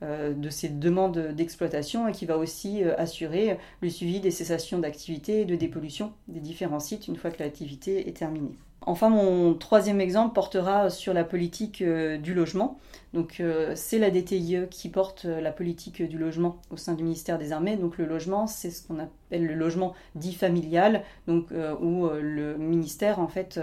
de 0.00 0.48
ces 0.48 0.70
demandes 0.70 1.18
d'exploitation 1.34 2.08
et 2.08 2.12
qui 2.12 2.24
va 2.24 2.38
aussi 2.38 2.82
assurer 2.82 3.58
le 3.82 3.90
suivi 3.90 4.20
des 4.20 4.30
cessations 4.30 4.78
d'activité 4.78 5.42
et 5.42 5.44
de 5.44 5.54
dépollution 5.54 6.14
des 6.28 6.40
différents 6.40 6.80
sites 6.80 7.08
une 7.08 7.16
fois 7.16 7.30
que 7.30 7.42
l'activité 7.42 8.08
est 8.08 8.16
terminée. 8.16 8.56
Enfin, 8.86 9.08
mon 9.08 9.54
troisième 9.54 9.98
exemple 9.98 10.34
portera 10.34 10.90
sur 10.90 11.14
la 11.14 11.24
politique 11.24 11.80
euh, 11.80 12.18
du 12.18 12.34
logement. 12.34 12.78
Donc, 13.14 13.40
euh, 13.40 13.72
c'est 13.76 13.98
la 13.98 14.10
DTIE 14.10 14.68
qui 14.70 14.90
porte 14.90 15.24
euh, 15.24 15.40
la 15.40 15.52
politique 15.52 16.02
du 16.02 16.18
logement 16.18 16.60
au 16.70 16.76
sein 16.76 16.92
du 16.92 17.02
ministère 17.02 17.38
des 17.38 17.52
Armées. 17.52 17.76
Donc, 17.76 17.96
le 17.96 18.04
logement, 18.04 18.46
c'est 18.46 18.70
ce 18.70 18.86
qu'on 18.86 18.98
appelle 18.98 19.46
le 19.46 19.54
logement 19.54 19.94
dit 20.16 20.34
familial, 20.34 21.02
donc 21.26 21.46
où 21.80 22.08
le 22.08 22.56
ministère 22.56 23.18
en 23.18 23.26
fait 23.26 23.58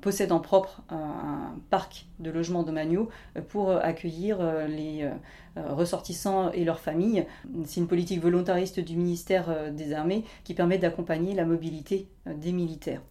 possède 0.00 0.32
en 0.32 0.40
propre 0.40 0.80
un 0.88 1.56
parc 1.68 2.06
de 2.20 2.30
logements 2.30 2.62
domaniaux 2.62 3.10
pour 3.48 3.70
accueillir 3.70 4.38
les 4.66 5.06
ressortissants 5.56 6.52
et 6.52 6.64
leurs 6.64 6.80
familles. 6.80 7.26
C'est 7.66 7.80
une 7.80 7.86
politique 7.86 8.22
volontariste 8.22 8.80
du 8.80 8.96
ministère 8.96 9.72
des 9.72 9.92
Armées 9.92 10.24
qui 10.44 10.54
permet 10.54 10.78
d'accompagner 10.78 11.34
la 11.34 11.44
mobilité 11.44 12.08
des 12.24 12.52
militaires. 12.52 13.02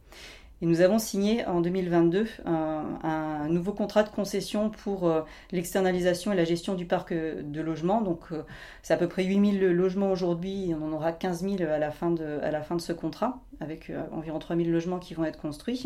Et 0.62 0.65
nous 0.65 0.82
avons 0.82 0.98
signé 0.98 1.46
en 1.46 1.62
2022 1.62 2.28
un, 2.46 3.48
nouveau 3.48 3.74
contrat 3.74 4.02
de 4.02 4.10
concession 4.10 4.72
pour 4.72 5.08
euh, 5.08 5.22
l'externalisation 5.52 6.34
et 6.34 6.36
la 6.36 6.46
gestion 6.46 6.74
du 6.74 6.86
parc 6.86 7.12
euh, 7.12 7.43
de 7.43 7.62
logements. 7.62 8.02
Donc 8.02 8.32
euh, 8.32 8.41
c'est 8.82 8.93
à 8.93 8.98
peu 8.98 9.08
près 9.08 9.24
8000 9.24 9.63
logements 9.72 10.12
aujourd'hui 10.12 10.74
on 10.80 10.88
en 10.88 10.93
aura 10.93 11.12
15 11.12 11.43
000 11.43 11.72
à 11.72 11.78
la 11.78 11.91
fin 11.91 12.10
de, 12.10 12.39
à 12.41 12.50
la 12.50 12.62
fin 12.63 12.76
de 12.76 12.82
ce 12.82 12.91
contrat, 12.91 13.39
avec 13.60 13.91
environ 14.12 14.39
3000 14.39 14.72
logements 14.72 15.00
qui 15.00 15.13
vont 15.13 15.26
être 15.26 15.39
construits. 15.39 15.86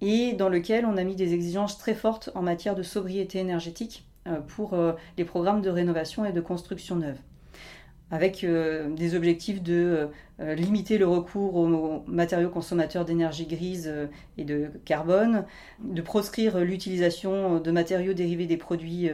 Et 0.00 0.32
dans 0.32 0.48
lequel 0.48 0.86
on 0.86 0.96
a 0.96 1.02
mis 1.02 1.16
des 1.16 1.34
exigences 1.34 1.76
très 1.76 1.94
fortes 1.94 2.30
en 2.34 2.42
matière 2.42 2.74
de 2.74 2.82
sobriété 2.82 3.38
énergétique 3.38 4.06
pour 4.48 4.76
les 5.16 5.24
programmes 5.24 5.60
de 5.60 5.70
rénovation 5.70 6.24
et 6.24 6.32
de 6.32 6.40
construction 6.40 6.96
neuve 6.96 7.18
avec 8.12 8.44
euh, 8.44 8.90
des 8.90 9.14
objectifs 9.14 9.62
de 9.62 10.10
euh, 10.38 10.54
limiter 10.54 10.98
le 10.98 11.08
recours 11.08 11.56
aux 11.56 12.04
matériaux 12.06 12.50
consommateurs 12.50 13.06
d'énergie 13.06 13.46
grise 13.46 13.88
euh, 13.88 14.06
et 14.36 14.44
de 14.44 14.70
carbone, 14.84 15.46
de 15.82 16.02
proscrire 16.02 16.60
l'utilisation 16.60 17.58
de 17.58 17.70
matériaux 17.70 18.12
dérivés 18.12 18.46
des 18.46 18.58
produits 18.58 19.10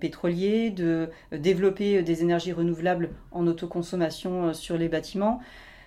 pétroliers, 0.00 0.70
de 0.70 1.08
développer 1.32 2.02
des 2.02 2.22
énergies 2.22 2.52
renouvelables 2.52 3.10
en 3.32 3.46
autoconsommation 3.46 4.54
sur 4.54 4.76
les 4.76 4.88
bâtiments, 4.88 5.40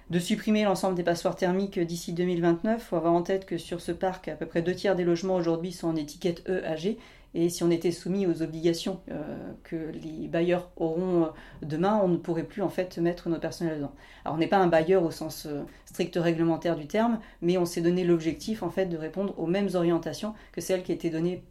de 0.09 0.19
supprimer 0.19 0.63
l'ensemble 0.63 0.95
des 0.95 1.03
passoires 1.03 1.35
thermiques 1.35 1.79
d'ici 1.79 2.13
2029. 2.13 2.81
Il 2.81 2.83
faut 2.83 2.95
avoir 2.95 3.13
en 3.13 3.21
tête 3.21 3.45
que 3.45 3.57
sur 3.57 3.79
ce 3.79 3.91
parc, 3.91 4.27
à 4.27 4.35
peu 4.35 4.45
près 4.45 4.61
deux 4.61 4.75
tiers 4.75 4.95
des 4.95 5.03
logements 5.03 5.35
aujourd'hui 5.35 5.71
sont 5.71 5.87
en 5.87 5.95
étiquette 5.95 6.47
EAG 6.49 6.97
et 7.35 7.49
si 7.49 7.63
on 7.63 7.69
était 7.69 7.91
soumis 7.91 8.25
aux 8.25 8.41
obligations 8.41 9.01
euh, 9.11 9.51
que 9.63 9.75
les 9.75 10.27
bailleurs 10.27 10.71
auront 10.77 11.25
euh, 11.25 11.27
demain, 11.61 11.99
on 12.03 12.07
ne 12.07 12.17
pourrait 12.17 12.43
plus 12.43 12.63
en 12.63 12.69
fait 12.69 12.97
mettre 12.97 13.29
nos 13.29 13.37
personnels 13.37 13.77
dedans. 13.77 13.93
Alors 14.25 14.35
on 14.35 14.39
n'est 14.39 14.47
pas 14.47 14.57
un 14.57 14.67
bailleur 14.67 15.03
au 15.03 15.11
sens 15.11 15.45
euh, 15.45 15.61
strict 15.85 16.15
réglementaire 16.15 16.75
du 16.75 16.87
terme, 16.87 17.19
mais 17.41 17.57
on 17.57 17.65
s'est 17.65 17.81
donné 17.81 18.03
l'objectif 18.03 18.63
en 18.63 18.71
fait 18.71 18.87
de 18.87 18.97
répondre 18.97 19.37
aux 19.37 19.45
mêmes 19.45 19.69
orientations 19.75 20.33
que 20.51 20.61
celles 20.61 20.83
qui 20.83 20.91
étaient 20.91 21.09
données 21.09 21.43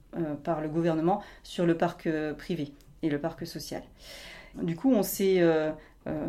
par 0.43 0.63
le 0.63 0.69
gouvernement 0.69 1.23
sur 1.43 1.67
le 1.67 1.77
parc 1.77 2.09
privé 2.39 2.73
et 3.03 3.11
le 3.11 3.21
parc 3.21 3.47
social. 3.47 3.83
Du 4.61 4.75
coup, 4.75 4.91
on 4.91 5.03
s'est 5.03 5.43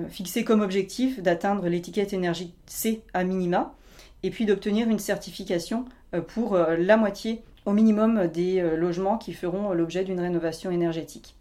fixé 0.10 0.44
comme 0.44 0.60
objectif 0.60 1.22
d'atteindre 1.22 1.68
l'étiquette 1.70 2.12
énergie 2.12 2.54
C 2.66 3.02
à 3.14 3.24
minima 3.24 3.74
et 4.22 4.32
puis 4.32 4.46
d'obtenir 4.46 4.90
une 4.90 5.00
certification 5.00 5.86
pour 6.28 6.58
la 6.58 6.98
moitié 6.98 7.42
au 7.70 7.74
minimum 7.74 8.28
des 8.28 8.60
euh, 8.60 8.76
logements 8.76 9.20
qui 9.20 9.32
feront 9.32 9.74
l'objet 9.74 10.04
d'une 10.04 10.20
rénovation 10.20 10.72
énergétique. 10.72 11.36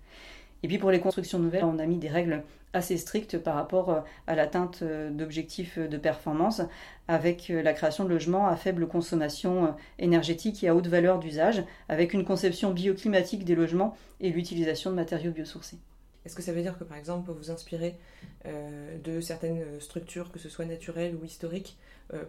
Et 0.62 0.68
puis 0.68 0.76
pour 0.76 0.90
les 0.90 1.00
constructions 1.00 1.38
nouvelles, 1.38 1.64
on 1.64 1.78
a 1.78 1.86
mis 1.86 1.96
des 1.96 2.08
règles 2.08 2.42
assez 2.74 2.98
strictes 2.98 3.38
par 3.38 3.54
rapport 3.54 3.88
euh, 3.88 4.00
à 4.26 4.34
l'atteinte 4.34 4.80
euh, 4.82 5.10
d'objectifs 5.10 5.78
de 5.78 5.96
performance, 5.96 6.60
avec 7.06 7.48
la 7.48 7.72
création 7.72 8.04
de 8.04 8.10
logements 8.10 8.46
à 8.46 8.56
faible 8.56 8.86
consommation 8.86 9.74
énergétique 9.98 10.62
et 10.62 10.68
à 10.68 10.74
haute 10.74 10.86
valeur 10.86 11.18
d'usage, 11.18 11.64
avec 11.88 12.12
une 12.12 12.26
conception 12.26 12.72
bioclimatique 12.72 13.46
des 13.46 13.54
logements 13.54 13.96
et 14.20 14.28
l'utilisation 14.28 14.90
de 14.90 14.96
matériaux 14.96 15.32
biosourcés. 15.32 15.78
Est-ce 16.26 16.36
que 16.36 16.42
ça 16.42 16.52
veut 16.52 16.60
dire 16.60 16.76
que 16.76 16.84
par 16.84 16.98
exemple 16.98 17.30
vous 17.30 17.50
inspirez 17.50 17.96
de 18.44 19.22
certaines 19.22 19.80
structures, 19.80 20.30
que 20.30 20.38
ce 20.38 20.50
soit 20.50 20.66
naturelles 20.66 21.14
ou 21.14 21.24
historiques, 21.24 21.78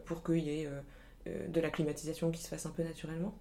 pour 0.05 0.23
qu'il 0.23 0.45
y 0.45 0.62
ait 0.62 0.69
de 1.25 1.59
la 1.59 1.69
climatisation 1.69 2.31
qui 2.31 2.41
se 2.41 2.47
fasse 2.47 2.65
un 2.65 2.69
peu 2.69 2.83
naturellement? 2.83 3.33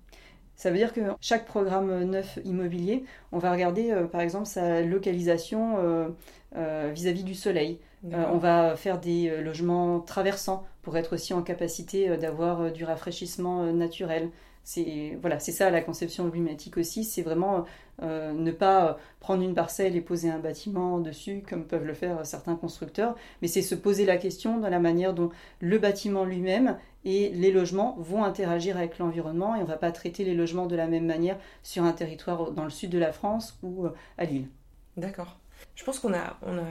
Ça 0.59 0.71
veut 0.73 0.77
dire 0.77 0.93
que 0.93 1.01
chaque 1.21 1.47
programme 1.47 2.03
neuf 2.03 2.39
immobilier, 2.45 3.05
on 3.31 3.39
va 3.39 3.53
regarder 3.53 3.93
euh, 3.93 4.07
par 4.07 4.21
exemple 4.21 4.47
sa 4.47 4.83
localisation 4.83 5.77
euh, 5.79 6.09
euh, 6.57 6.91
vis-à-vis 6.93 7.23
du 7.23 7.35
soleil. 7.35 7.79
on 8.13 8.39
va 8.39 8.77
faire 8.77 8.99
des 8.99 9.41
logements 9.41 10.01
traversants 10.01 10.67
pour 10.83 10.97
être 10.97 11.15
aussi 11.15 11.33
en 11.33 11.43
capacité 11.43 12.17
d'avoir 12.17 12.73
du 12.73 12.85
rafraîchissement 12.85 13.73
naturel. 13.73 14.31
C'est 14.65 15.19
voilà, 15.21 15.39
c'est 15.39 15.53
ça 15.53 15.71
la 15.71 15.81
conception 15.81 16.31
climatique 16.31 16.77
aussi, 16.77 17.05
c'est 17.05 17.23
vraiment 17.23 17.65
euh, 18.03 18.33
ne 18.33 18.53
pas 18.53 18.99
prendre 19.19 19.43
une 19.43 19.55
parcelle 19.55 19.97
et 19.97 20.01
poser 20.01 20.31
un 20.31 20.39
bâtiment 20.39 20.99
dessus 21.01 21.43
comme 21.49 21.65
peuvent 21.65 21.87
le 21.87 21.95
faire 21.95 22.25
certains 22.25 22.55
constructeurs, 22.55 23.17
mais 23.43 23.49
c'est 23.49 23.63
se 23.63 23.75
poser 23.75 24.05
la 24.05 24.19
question 24.19 24.59
dans 24.59 24.69
la 24.69 24.79
manière 24.79 25.15
dont 25.15 25.31
le 25.61 25.79
bâtiment 25.79 26.25
lui-même 26.25 26.79
et 27.05 27.31
les 27.31 27.51
logements 27.51 27.97
vont 27.99 28.25
interagir 28.25 28.77
avec 28.77 28.99
l'environnement 28.99 29.55
et 29.57 29.59
on 29.59 29.63
ne 29.63 29.69
va 29.69 29.77
pas 29.77 29.93
traiter 29.93 30.25
les 30.25 30.35
logements 30.35 30.67
de 30.67 30.77
la 30.77 30.87
même 30.87 31.07
manière 31.07 31.39
sur 31.63 31.85
un 31.85 31.93
territoire 31.93 32.51
dans 32.51 32.65
le 32.65 32.71
sud 32.71 32.91
de 32.91 32.99
la 32.99 33.13
France 33.13 33.59
ou 33.63 33.87
euh, 33.87 33.95
à 34.19 34.25
Lille. 34.25 34.49
D'accord. 34.97 35.39
Je 35.75 35.85
pense 35.85 35.99
qu'on 35.99 36.13
a, 36.13 36.37
on 36.43 36.57
a 36.59 36.67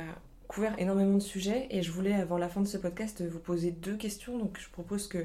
couvert 0.47 0.75
énormément 0.79 1.15
de 1.15 1.23
sujets 1.23 1.67
et 1.71 1.81
je 1.81 1.91
voulais 1.91 2.13
avant 2.13 2.37
la 2.37 2.49
fin 2.49 2.61
de 2.61 2.67
ce 2.67 2.77
podcast 2.77 3.21
vous 3.21 3.39
poser 3.39 3.71
deux 3.71 3.95
questions. 3.95 4.37
Donc 4.37 4.57
je 4.59 4.69
propose 4.69 5.07
que 5.07 5.17
euh, 5.17 5.23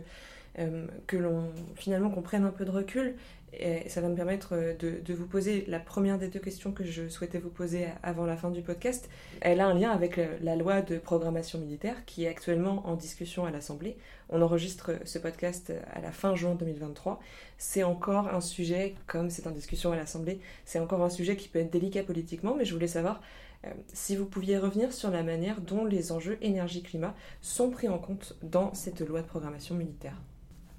que 1.07 1.17
l'on 1.17 1.51
finalement 1.75 2.11
qu'on 2.11 2.23
prenne 2.23 2.45
un 2.45 2.51
peu 2.51 2.65
de 2.65 2.71
recul 2.71 3.15
et 3.55 3.89
ça 3.89 4.01
va 4.01 4.09
me 4.09 4.17
permettre 4.17 4.55
euh, 4.55 4.75
de, 4.75 5.15
vous 5.15 5.27
poser 5.27 5.65
la 5.69 5.79
première 5.79 6.19
des 6.19 6.29
deux 6.29 6.41
questions 6.41 6.73
que 6.73 6.85
je 6.85 7.09
souhaitais 7.09 7.39
vous 7.39 7.51
poser 7.51 7.89
avant 8.03 8.25
la 8.25 8.37
fin 8.37 8.51
du 8.51 8.63
podcast. 8.63 9.11
Elle 9.41 9.61
a 9.61 9.67
un 9.67 9.75
lien 9.75 9.91
avec 9.91 10.19
la 10.41 10.57
loi 10.57 10.81
de 10.81 10.99
programmation 10.99 11.59
militaire 11.59 12.05
qui 12.07 12.25
est 12.25 12.29
actuellement 12.29 12.87
en 12.87 12.97
discussion 12.97 13.45
à 13.45 13.51
l'Assemblée. 13.51 13.99
On 14.31 14.41
enregistre 14.41 14.93
ce 15.05 15.19
podcast 15.19 15.73
à 15.93 16.01
la 16.01 16.13
fin 16.13 16.35
juin 16.35 16.55
2023. 16.55 17.21
C'est 17.59 17.83
encore 17.83 18.29
un 18.29 18.41
sujet, 18.41 18.95
comme 19.07 19.29
c'est 19.29 19.47
en 19.47 19.51
discussion 19.51 19.93
à 19.93 19.97
l'Assemblée, 19.97 20.41
c'est 20.65 20.79
encore 20.79 21.03
un 21.03 21.11
sujet 21.11 21.37
qui 21.37 21.49
peut 21.49 21.59
être 21.59 21.71
délicat 21.71 22.03
politiquement, 22.03 22.55
mais 22.55 22.65
je 22.65 22.73
voulais 22.73 22.87
savoir 22.87 23.21
euh, 23.67 23.71
si 23.93 24.17
vous 24.17 24.25
pouviez 24.25 24.57
revenir 24.57 24.93
sur 24.95 25.11
la 25.11 25.23
manière 25.23 25.61
dont 25.61 25.85
les 25.85 26.11
enjeux 26.11 26.39
énergie-climat 26.41 27.15
sont 27.43 27.71
pris 27.71 27.89
en 27.89 27.99
compte 27.99 28.37
dans 28.43 28.73
cette 28.73 29.01
loi 29.01 29.21
de 29.21 29.27
programmation 29.27 29.75
militaire. 29.75 30.17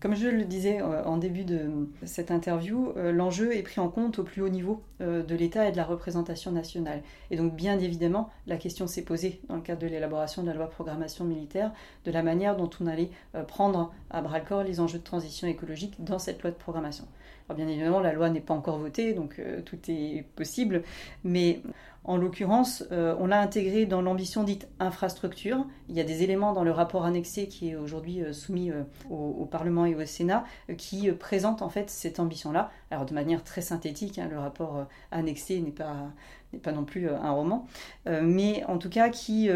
Comme 0.03 0.15
je 0.17 0.27
le 0.27 0.43
disais 0.43 0.81
euh, 0.81 1.01
en 1.05 1.15
début 1.15 1.45
de 1.45 1.87
cette 2.03 2.29
interview, 2.29 2.91
euh, 2.97 3.13
l'enjeu 3.13 3.55
est 3.55 3.61
pris 3.61 3.79
en 3.79 3.87
compte 3.87 4.19
au 4.19 4.23
plus 4.23 4.41
haut 4.41 4.49
niveau 4.49 4.83
euh, 4.99 5.23
de 5.23 5.33
l'État 5.33 5.65
et 5.65 5.71
de 5.71 5.77
la 5.77 5.85
représentation 5.85 6.51
nationale. 6.51 7.01
Et 7.31 7.37
donc 7.37 7.55
bien 7.55 7.79
évidemment, 7.79 8.29
la 8.45 8.57
question 8.57 8.85
s'est 8.85 9.03
posée 9.03 9.39
dans 9.47 9.55
le 9.55 9.61
cadre 9.61 9.81
de 9.81 9.87
l'élaboration 9.87 10.43
de 10.43 10.47
la 10.49 10.55
loi 10.55 10.69
programmation 10.69 11.23
militaire 11.23 11.71
de 12.03 12.11
la 12.11 12.21
manière 12.21 12.57
dont 12.57 12.69
on 12.81 12.87
allait 12.87 13.11
prendre 13.47 13.93
à 14.09 14.21
bras-le-corps 14.21 14.63
les 14.63 14.81
enjeux 14.81 14.99
de 14.99 15.05
transition 15.05 15.47
écologique 15.47 16.03
dans 16.03 16.19
cette 16.19 16.41
loi 16.41 16.51
de 16.51 16.57
programmation. 16.57 17.05
Alors 17.47 17.55
bien 17.55 17.69
évidemment, 17.69 18.01
la 18.01 18.11
loi 18.11 18.29
n'est 18.29 18.41
pas 18.41 18.53
encore 18.53 18.79
votée, 18.79 19.13
donc 19.13 19.41
tout 19.65 19.79
est 19.87 20.25
possible, 20.35 20.83
mais 21.23 21.61
en 22.05 22.17
l'occurrence, 22.17 22.83
euh, 22.91 23.15
on 23.19 23.27
l'a 23.27 23.39
intégré 23.39 23.85
dans 23.85 24.01
l'ambition 24.01 24.43
dite 24.43 24.67
infrastructure. 24.79 25.65
Il 25.87 25.95
y 25.95 26.01
a 26.01 26.03
des 26.03 26.21
éléments 26.21 26.51
dans 26.51 26.65
le 26.65 26.71
rapport 26.71 27.05
annexé 27.05 27.47
qui 27.47 27.69
est 27.69 27.75
aujourd'hui 27.75 28.21
euh, 28.21 28.33
soumis 28.33 28.71
euh, 28.71 28.83
au, 29.09 29.45
Parlement 29.45 29.85
et 29.85 29.95
au 29.95 30.05
Sénat 30.05 30.43
qui 30.77 31.11
présentent 31.11 31.61
en 31.61 31.69
fait 31.69 31.89
cette 31.89 32.19
ambition-là. 32.19 32.71
Alors 32.91 33.05
de 33.05 33.13
manière 33.13 33.43
très 33.43 33.61
synthétique, 33.61 34.17
hein, 34.17 34.27
le 34.29 34.39
rapport 34.39 34.87
annexé 35.11 35.59
n'est 35.61 35.71
pas 35.71 36.11
n'est 36.51 36.59
pas 36.59 36.71
non 36.71 36.85
plus 36.85 37.09
un 37.09 37.31
roman, 37.31 37.67
mais 38.05 38.63
en 38.65 38.77
tout 38.77 38.89
cas 38.89 39.09
qui 39.09 39.49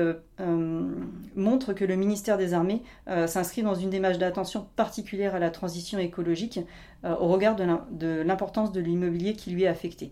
montre 1.36 1.74
que 1.74 1.86
le 1.86 1.96
ministère 1.96 2.38
des 2.38 2.54
Armées 2.54 2.82
s'inscrit 3.28 3.62
dans 3.62 3.76
une 3.76 3.92
démarche 3.92 4.18
d'attention 4.18 4.68
particulière 4.76 5.36
à 5.36 5.40
la 5.40 5.52
transition 5.52 6.00
écologique 6.00 6.60
au 7.04 7.28
regard 7.28 7.56
de 7.56 8.22
l'importance 8.22 8.72
de 8.72 8.80
l'immobilier 8.80 9.36
qui 9.36 9.52
lui 9.52 9.64
est 9.64 9.68
affecté 9.68 10.12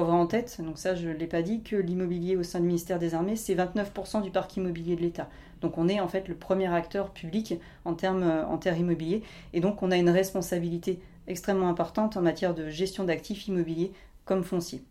avoir 0.00 0.16
en 0.16 0.26
tête, 0.26 0.60
donc 0.60 0.78
ça 0.78 0.94
je 0.94 1.08
ne 1.08 1.14
l'ai 1.14 1.26
pas 1.26 1.42
dit, 1.42 1.62
que 1.62 1.76
l'immobilier 1.76 2.36
au 2.36 2.42
sein 2.42 2.60
du 2.60 2.66
ministère 2.66 2.98
des 2.98 3.14
Armées, 3.14 3.36
c'est 3.36 3.54
29% 3.54 4.22
du 4.22 4.30
parc 4.30 4.56
immobilier 4.56 4.96
de 4.96 5.02
l'État. 5.02 5.28
Donc 5.60 5.78
on 5.78 5.88
est 5.88 6.00
en 6.00 6.08
fait 6.08 6.28
le 6.28 6.34
premier 6.34 6.72
acteur 6.72 7.10
public 7.10 7.54
en 7.84 7.94
termes 7.94 8.44
en 8.48 8.58
terres 8.58 8.76
immobiliers. 8.76 9.22
Et 9.52 9.60
donc 9.60 9.82
on 9.82 9.90
a 9.90 9.96
une 9.96 10.10
responsabilité 10.10 11.00
extrêmement 11.26 11.68
importante 11.68 12.16
en 12.16 12.22
matière 12.22 12.54
de 12.54 12.68
gestion 12.68 13.04
d'actifs 13.04 13.48
immobiliers 13.48 13.92
comme 14.24 14.44
fonciers. 14.44 14.82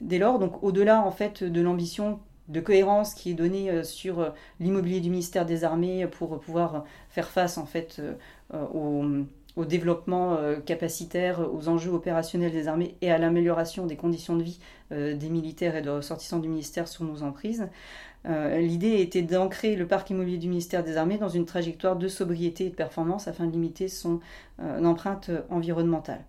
Dès 0.00 0.18
lors, 0.18 0.38
donc 0.38 0.62
au-delà 0.62 1.02
en 1.02 1.10
fait 1.10 1.42
de 1.44 1.60
l'ambition 1.60 2.18
de 2.48 2.60
cohérence 2.60 3.14
qui 3.14 3.30
est 3.30 3.34
donnée 3.34 3.70
euh, 3.70 3.82
sur 3.82 4.20
euh, 4.20 4.30
l'immobilier 4.60 5.00
du 5.00 5.10
ministère 5.10 5.46
des 5.46 5.64
Armées 5.64 6.06
pour 6.06 6.38
pouvoir 6.40 6.84
faire 7.08 7.28
face 7.28 7.58
en 7.58 7.66
fait 7.66 8.00
euh, 8.00 8.14
aux 8.72 9.04
au 9.56 9.64
développement 9.64 10.34
euh, 10.34 10.60
capacitaire, 10.60 11.40
aux 11.52 11.68
enjeux 11.68 11.90
opérationnels 11.90 12.52
des 12.52 12.68
armées 12.68 12.94
et 13.00 13.10
à 13.10 13.18
l'amélioration 13.18 13.86
des 13.86 13.96
conditions 13.96 14.36
de 14.36 14.42
vie 14.42 14.60
euh, 14.92 15.16
des 15.16 15.30
militaires 15.30 15.74
et 15.76 15.82
de 15.82 15.90
ressortissants 15.90 16.38
du 16.38 16.48
ministère 16.48 16.86
sur 16.86 17.04
nos 17.04 17.22
emprises. 17.22 17.66
Euh, 18.26 18.60
l'idée 18.60 19.00
était 19.00 19.22
d'ancrer 19.22 19.74
le 19.76 19.86
parc 19.86 20.10
immobilier 20.10 20.36
du 20.36 20.48
ministère 20.48 20.84
des 20.84 20.96
Armées 20.96 21.16
dans 21.16 21.28
une 21.28 21.46
trajectoire 21.46 21.96
de 21.96 22.08
sobriété 22.08 22.66
et 22.66 22.70
de 22.70 22.74
performance 22.74 23.28
afin 23.28 23.46
de 23.46 23.52
limiter 23.52 23.88
son 23.88 24.20
empreinte 24.58 25.30
environnementale. 25.48 26.24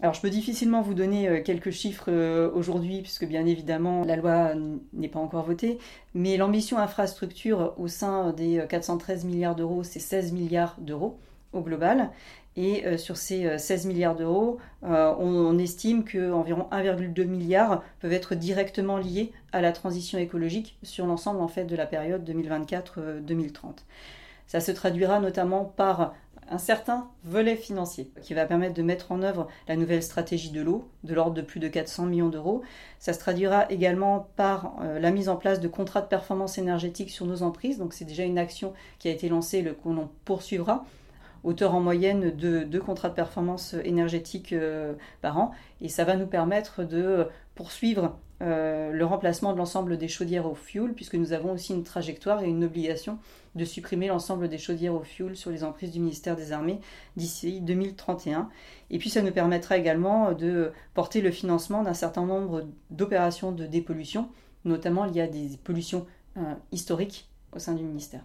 Alors 0.00 0.14
je 0.14 0.20
peux 0.20 0.30
difficilement 0.30 0.82
vous 0.82 0.94
donner 0.94 1.42
quelques 1.44 1.70
chiffres 1.70 2.10
aujourd'hui 2.52 3.02
puisque 3.02 3.24
bien 3.24 3.46
évidemment 3.46 4.04
la 4.04 4.16
loi 4.16 4.52
n'est 4.92 5.08
pas 5.08 5.20
encore 5.20 5.44
votée, 5.44 5.78
mais 6.12 6.36
l'ambition 6.36 6.76
infrastructure 6.76 7.74
au 7.78 7.86
sein 7.86 8.32
des 8.32 8.64
413 8.68 9.24
milliards 9.24 9.54
d'euros, 9.54 9.84
c'est 9.84 10.00
16 10.00 10.32
milliards 10.32 10.76
d'euros 10.80 11.18
au 11.52 11.60
global. 11.60 12.10
Et 12.56 12.86
euh, 12.86 12.96
sur 12.96 13.16
ces 13.16 13.58
16 13.58 13.84
euh, 13.84 13.88
milliards 13.88 14.16
d'euros, 14.16 14.58
euh, 14.84 15.14
on, 15.18 15.58
estime 15.58 16.04
qu'environ 16.04 16.66
1,2 16.72 17.24
milliard 17.24 17.82
peuvent 18.00 18.12
être 18.12 18.34
directement 18.34 18.96
liés 18.96 19.32
à 19.52 19.60
la 19.60 19.72
transition 19.72 20.18
écologique 20.18 20.78
sur 20.82 21.06
l'ensemble 21.06 21.40
en 21.40 21.48
fait 21.48 21.64
de 21.64 21.76
la 21.76 21.86
période 21.86 22.28
2024-2030. 22.28 23.84
Ça 24.46 24.60
se 24.60 24.72
traduira 24.72 25.20
notamment 25.20 25.64
par 25.64 26.14
un 26.48 26.58
certain 26.58 27.08
volet 27.24 27.56
financier 27.56 28.08
qui 28.22 28.32
va 28.32 28.46
permettre 28.46 28.74
de 28.74 28.82
mettre 28.82 29.10
en 29.10 29.20
œuvre 29.20 29.48
la 29.66 29.74
nouvelle 29.74 30.02
stratégie 30.02 30.50
de 30.50 30.62
l'eau 30.62 30.88
de 31.02 31.12
l'ordre 31.12 31.34
de 31.34 31.42
plus 31.42 31.58
de 31.58 31.66
400 31.66 32.06
millions 32.06 32.28
d'euros. 32.28 32.62
Ça 33.00 33.12
se 33.12 33.18
traduira 33.18 33.68
également 33.70 34.28
par 34.36 34.76
la 34.80 35.10
mise 35.10 35.28
en 35.28 35.34
place 35.34 35.58
de 35.58 35.66
contrats 35.66 36.02
de 36.02 36.06
performance 36.06 36.56
énergétique 36.56 37.10
sur 37.10 37.26
nos 37.26 37.42
emprises. 37.42 37.78
Donc 37.78 37.92
c'est 37.92 38.04
déjà 38.04 38.22
une 38.22 38.38
action 38.38 38.74
qui 39.00 39.08
a 39.08 39.10
été 39.10 39.28
lancée, 39.28 39.60
le 39.60 39.74
qu'on 39.74 40.08
poursuivra 40.24 40.84
hauteur 41.46 41.74
en 41.74 41.80
moyenne 41.80 42.36
de 42.36 42.64
deux 42.64 42.80
contrats 42.80 43.08
de 43.08 43.14
performance 43.14 43.74
énergétique 43.84 44.52
euh, 44.52 44.94
par 45.22 45.38
an. 45.38 45.52
Et 45.80 45.88
ça 45.88 46.04
va 46.04 46.16
nous 46.16 46.26
permettre 46.26 46.82
de 46.82 47.28
poursuivre 47.54 48.18
euh, 48.42 48.90
le 48.90 49.04
remplacement 49.06 49.52
de 49.52 49.58
l'ensemble 49.58 49.96
des 49.96 50.08
chaudières 50.08 50.46
au 50.46 50.54
fioul, 50.54 50.92
puisque 50.92 51.14
nous 51.14 51.32
avons 51.32 51.52
aussi 51.52 51.72
une 51.72 51.84
trajectoire 51.84 52.42
et 52.42 52.48
une 52.48 52.64
obligation 52.64 53.18
de 53.54 53.64
supprimer 53.64 54.08
l'ensemble 54.08 54.48
des 54.48 54.58
chaudières 54.58 54.94
au 54.94 55.02
fioul 55.02 55.36
sur 55.36 55.50
les 55.50 55.64
emprises 55.64 55.92
du 55.92 56.00
ministère 56.00 56.36
des 56.36 56.52
Armées 56.52 56.80
d'ici 57.16 57.60
2031. 57.60 58.50
Et 58.90 58.98
puis 58.98 59.08
ça 59.08 59.22
nous 59.22 59.32
permettra 59.32 59.78
également 59.78 60.32
de 60.32 60.72
porter 60.94 61.20
le 61.20 61.30
financement 61.30 61.82
d'un 61.82 61.94
certain 61.94 62.26
nombre 62.26 62.66
d'opérations 62.90 63.52
de 63.52 63.66
dépollution, 63.66 64.28
notamment 64.64 65.06
y 65.06 65.20
a 65.20 65.28
des 65.28 65.50
pollutions 65.62 66.06
euh, 66.36 66.54
historiques 66.72 67.30
au 67.54 67.60
sein 67.60 67.74
du 67.74 67.84
ministère. 67.84 68.20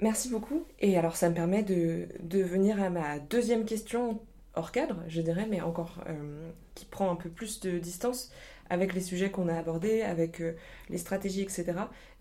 Merci 0.00 0.28
beaucoup. 0.28 0.66
Et 0.80 0.98
alors 0.98 1.16
ça 1.16 1.30
me 1.30 1.34
permet 1.34 1.62
de, 1.62 2.08
venir 2.42 2.82
à 2.82 2.90
ma 2.90 3.18
deuxième 3.18 3.64
question 3.64 4.20
hors 4.54 4.72
cadre, 4.72 5.02
je 5.08 5.20
dirais, 5.20 5.46
mais 5.48 5.60
encore 5.60 6.04
euh, 6.08 6.50
qui 6.74 6.84
prend 6.84 7.10
un 7.10 7.16
peu 7.16 7.30
plus 7.30 7.60
de 7.60 7.78
distance 7.78 8.30
avec 8.68 8.94
les 8.94 9.00
sujets 9.00 9.30
qu'on 9.30 9.48
a 9.48 9.56
abordés, 9.56 10.02
avec 10.02 10.40
euh, 10.40 10.54
les 10.90 10.98
stratégies, 10.98 11.42
etc. 11.42 11.64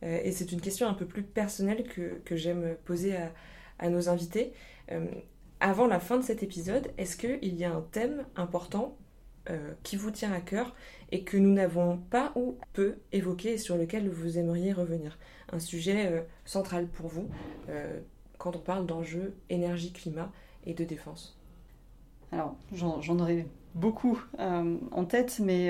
Euh, 0.04 0.20
et 0.24 0.32
c'est 0.32 0.52
une 0.52 0.62
question 0.62 0.88
un 0.88 0.94
peu 0.94 1.06
plus 1.06 1.24
personnelle 1.24 1.84
que, 1.84 2.36
j'aime 2.36 2.76
poser 2.86 3.16
à, 3.16 3.32
à, 3.80 3.90
nos 3.90 4.10
invités. 4.10 4.54
avant 5.60 5.88
la 5.88 6.00
fin 6.00 6.18
de 6.18 6.24
cet 6.24 6.44
épisode, 6.44 6.92
est-ce 6.98 7.18
qu'il 7.18 7.56
y 7.56 7.66
a 7.66 7.74
un 7.74 7.82
thème 7.92 8.26
important 8.36 8.98
qui 9.84 9.96
vous 9.96 10.12
tient 10.12 10.34
à 10.34 10.42
cœur 10.42 10.74
et 11.12 11.24
que 11.24 11.38
nous 11.38 11.54
n'avons 11.54 11.98
pas 11.98 12.32
ou 12.36 12.58
peu 12.74 12.98
évoqué 13.12 13.54
et 13.54 13.58
sur 13.58 13.78
lequel 13.78 14.10
vous 14.10 14.38
aimeriez 14.38 14.74
revenir. 14.74 15.18
Un 15.52 15.60
sujet 15.60 16.08
euh, 16.08 16.22
central 16.46 16.88
pour 16.88 17.08
vous 17.08 17.30
euh, 17.70 18.00
quand 18.38 18.56
on 18.56 18.60
parle 18.60 18.86
d'enjeux 18.86 19.36
énergie, 19.50 19.92
climat 19.92 20.32
et 20.66 20.74
de 20.74 20.84
défense. 20.84 21.38
Alors, 22.32 22.58
j'en 22.74 23.20
aurais 23.20 23.46
beaucoup 23.76 24.20
en 24.40 25.06
tête, 25.06 25.40
mais 25.40 25.70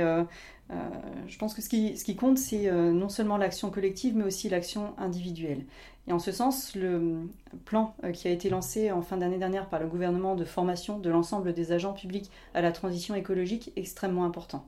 je 0.70 1.38
pense 1.38 1.54
que 1.54 1.62
ce 1.62 1.70
qui, 1.70 1.98
ce 1.98 2.06
qui 2.06 2.16
compte, 2.16 2.38
c'est 2.38 2.72
non 2.72 3.10
seulement 3.10 3.38
l'action 3.38 3.70
collective, 3.70 4.16
mais 4.16 4.24
aussi 4.24 4.48
l'action 4.48 4.94
individuelle. 4.98 5.66
Et 6.08 6.14
en 6.14 6.20
ce 6.20 6.32
sens, 6.32 6.76
le 6.76 7.28
plan 7.66 7.96
qui 8.14 8.28
a 8.28 8.32
été 8.32 8.50
lancé 8.50 8.92
en 8.92 9.02
fin 9.02 9.18
d'année 9.18 9.40
dernière 9.40 9.68
par 9.70 9.80
le 9.80 9.88
gouvernement 9.88 10.36
de 10.36 10.46
formation 10.46 11.00
de 11.00 11.10
l'ensemble 11.10 11.54
des 11.54 11.72
agents 11.72 11.94
publics 11.94 12.30
à 12.54 12.62
la 12.62 12.72
transition 12.72 13.16
écologique 13.16 13.72
est 13.76 13.80
extrêmement 13.80 14.24
important. 14.24 14.68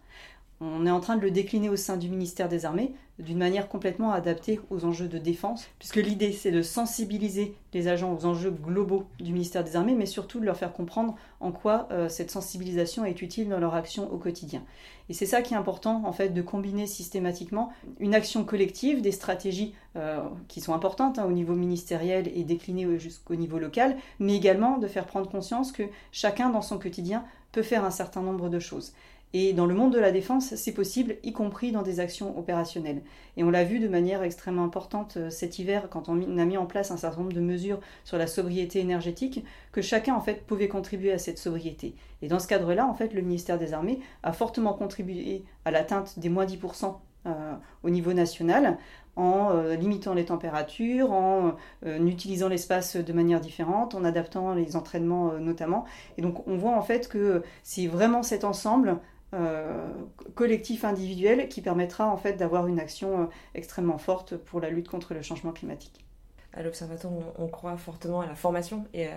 On 0.59 0.87
est 0.87 0.91
en 0.91 0.99
train 0.99 1.15
de 1.17 1.21
le 1.21 1.29
décliner 1.29 1.69
au 1.69 1.75
sein 1.75 1.97
du 1.97 2.09
ministère 2.09 2.49
des 2.49 2.65
Armées 2.65 2.93
d'une 3.19 3.37
manière 3.37 3.67
complètement 3.67 4.11
adaptée 4.11 4.59
aux 4.69 4.85
enjeux 4.85 5.07
de 5.07 5.17
défense, 5.17 5.67
puisque 5.79 5.97
l'idée 5.97 6.31
c'est 6.31 6.51
de 6.51 6.61
sensibiliser 6.61 7.55
les 7.73 7.87
agents 7.87 8.13
aux 8.13 8.25
enjeux 8.25 8.51
globaux 8.51 9.05
du 9.19 9.33
ministère 9.33 9.63
des 9.63 9.75
Armées, 9.75 9.95
mais 9.95 10.05
surtout 10.05 10.39
de 10.39 10.45
leur 10.45 10.57
faire 10.57 10.73
comprendre 10.73 11.15
en 11.39 11.51
quoi 11.51 11.87
euh, 11.91 12.09
cette 12.09 12.31
sensibilisation 12.31 13.05
est 13.05 13.21
utile 13.21 13.49
dans 13.49 13.59
leur 13.59 13.75
action 13.75 14.11
au 14.11 14.17
quotidien. 14.17 14.63
Et 15.09 15.13
c'est 15.13 15.25
ça 15.25 15.41
qui 15.41 15.53
est 15.53 15.57
important, 15.57 16.03
en 16.05 16.11
fait, 16.11 16.29
de 16.29 16.41
combiner 16.41 16.85
systématiquement 16.85 17.71
une 17.99 18.15
action 18.15 18.43
collective, 18.43 19.01
des 19.01 19.11
stratégies 19.11 19.73
euh, 19.95 20.21
qui 20.47 20.61
sont 20.61 20.73
importantes 20.73 21.17
hein, 21.17 21.25
au 21.25 21.31
niveau 21.31 21.53
ministériel 21.53 22.31
et 22.35 22.43
déclinées 22.43 22.99
jusqu'au 22.99 23.35
niveau 23.35 23.57
local, 23.57 23.95
mais 24.19 24.35
également 24.35 24.77
de 24.77 24.87
faire 24.87 25.05
prendre 25.05 25.29
conscience 25.29 25.71
que 25.71 25.83
chacun 26.11 26.49
dans 26.49 26.61
son 26.63 26.77
quotidien 26.77 27.23
peut 27.51 27.63
faire 27.63 27.83
un 27.83 27.91
certain 27.91 28.21
nombre 28.21 28.49
de 28.49 28.59
choses. 28.59 28.93
Et 29.33 29.51
dans 29.51 29.65
le 29.65 29.75
monde 29.75 29.93
de 29.93 29.99
la 29.99 30.11
défense, 30.11 30.55
c'est 30.55 30.73
possible, 30.73 31.17
y 31.21 31.33
compris 31.33 31.73
dans 31.73 31.81
des 31.81 31.99
actions 31.99 32.37
opérationnelles. 32.39 33.01
Et 33.35 33.43
on 33.43 33.49
l'a 33.49 33.65
vu 33.65 33.79
de 33.79 33.89
manière 33.89 34.23
extrêmement 34.23 34.63
importante 34.63 35.17
euh, 35.17 35.29
cet 35.29 35.59
hiver, 35.59 35.89
quand 35.89 36.07
on 36.07 36.37
a 36.37 36.45
mis 36.45 36.57
en 36.57 36.65
place 36.65 36.91
un 36.91 36.97
certain 36.97 37.21
nombre 37.21 37.33
de 37.33 37.41
mesures 37.41 37.79
sur 38.05 38.17
la 38.17 38.25
sobriété 38.25 38.79
énergétique, 38.79 39.43
que 39.73 39.81
chacun 39.81 40.15
en 40.15 40.21
fait 40.21 40.45
pouvait 40.45 40.69
contribuer 40.69 41.11
à 41.11 41.17
cette 41.17 41.39
sobriété. 41.39 41.93
Et 42.21 42.29
dans 42.29 42.39
ce 42.39 42.47
cadre-là, 42.47 42.87
en 42.87 42.93
fait, 42.93 43.13
le 43.13 43.21
ministère 43.21 43.59
des 43.59 43.73
Armées 43.73 43.99
a 44.23 44.31
fortement 44.31 44.73
contribué 44.73 45.43
à 45.65 45.71
l'atteinte 45.71 46.17
des 46.19 46.29
moins 46.29 46.45
10% 46.45 46.95
euh, 47.25 47.53
au 47.83 47.89
niveau 47.89 48.13
national 48.13 48.77
en 49.17 49.49
euh, 49.51 49.75
limitant 49.75 50.13
les 50.13 50.25
températures, 50.25 51.11
en 51.11 51.55
utilisant 51.83 52.47
l'espace 52.47 52.95
de 52.95 53.13
manière 53.13 53.41
différente, 53.41 53.95
en 53.95 54.03
adaptant 54.03 54.53
les 54.53 54.75
entraînements 54.75 55.33
notamment. 55.39 55.85
Et 56.17 56.21
donc 56.21 56.47
on 56.47 56.55
voit 56.55 56.77
en 56.77 56.83
fait 56.83 57.09
que 57.09 57.41
c'est 57.63 57.87
vraiment 57.87 58.21
cet 58.21 58.43
ensemble 58.43 58.99
collectif 60.35 60.83
individuel 60.83 61.49
qui 61.49 61.61
permettra 61.61 62.07
en 62.07 62.17
fait 62.17 62.33
d'avoir 62.33 62.67
une 62.67 62.79
action 62.79 63.23
euh, 63.23 63.25
extrêmement 63.55 63.97
forte 63.97 64.37
pour 64.37 64.59
la 64.61 64.69
lutte 64.69 64.87
contre 64.87 65.13
le 65.13 65.21
changement 65.21 65.51
climatique. 65.51 66.05
À 66.53 66.63
l'Observatoire, 66.63 67.13
on, 67.37 67.47
croit 67.47 67.77
fortement 67.77 68.21
à 68.21 68.25
la 68.25 68.33
formation 68.33 68.85
et, 68.93 69.07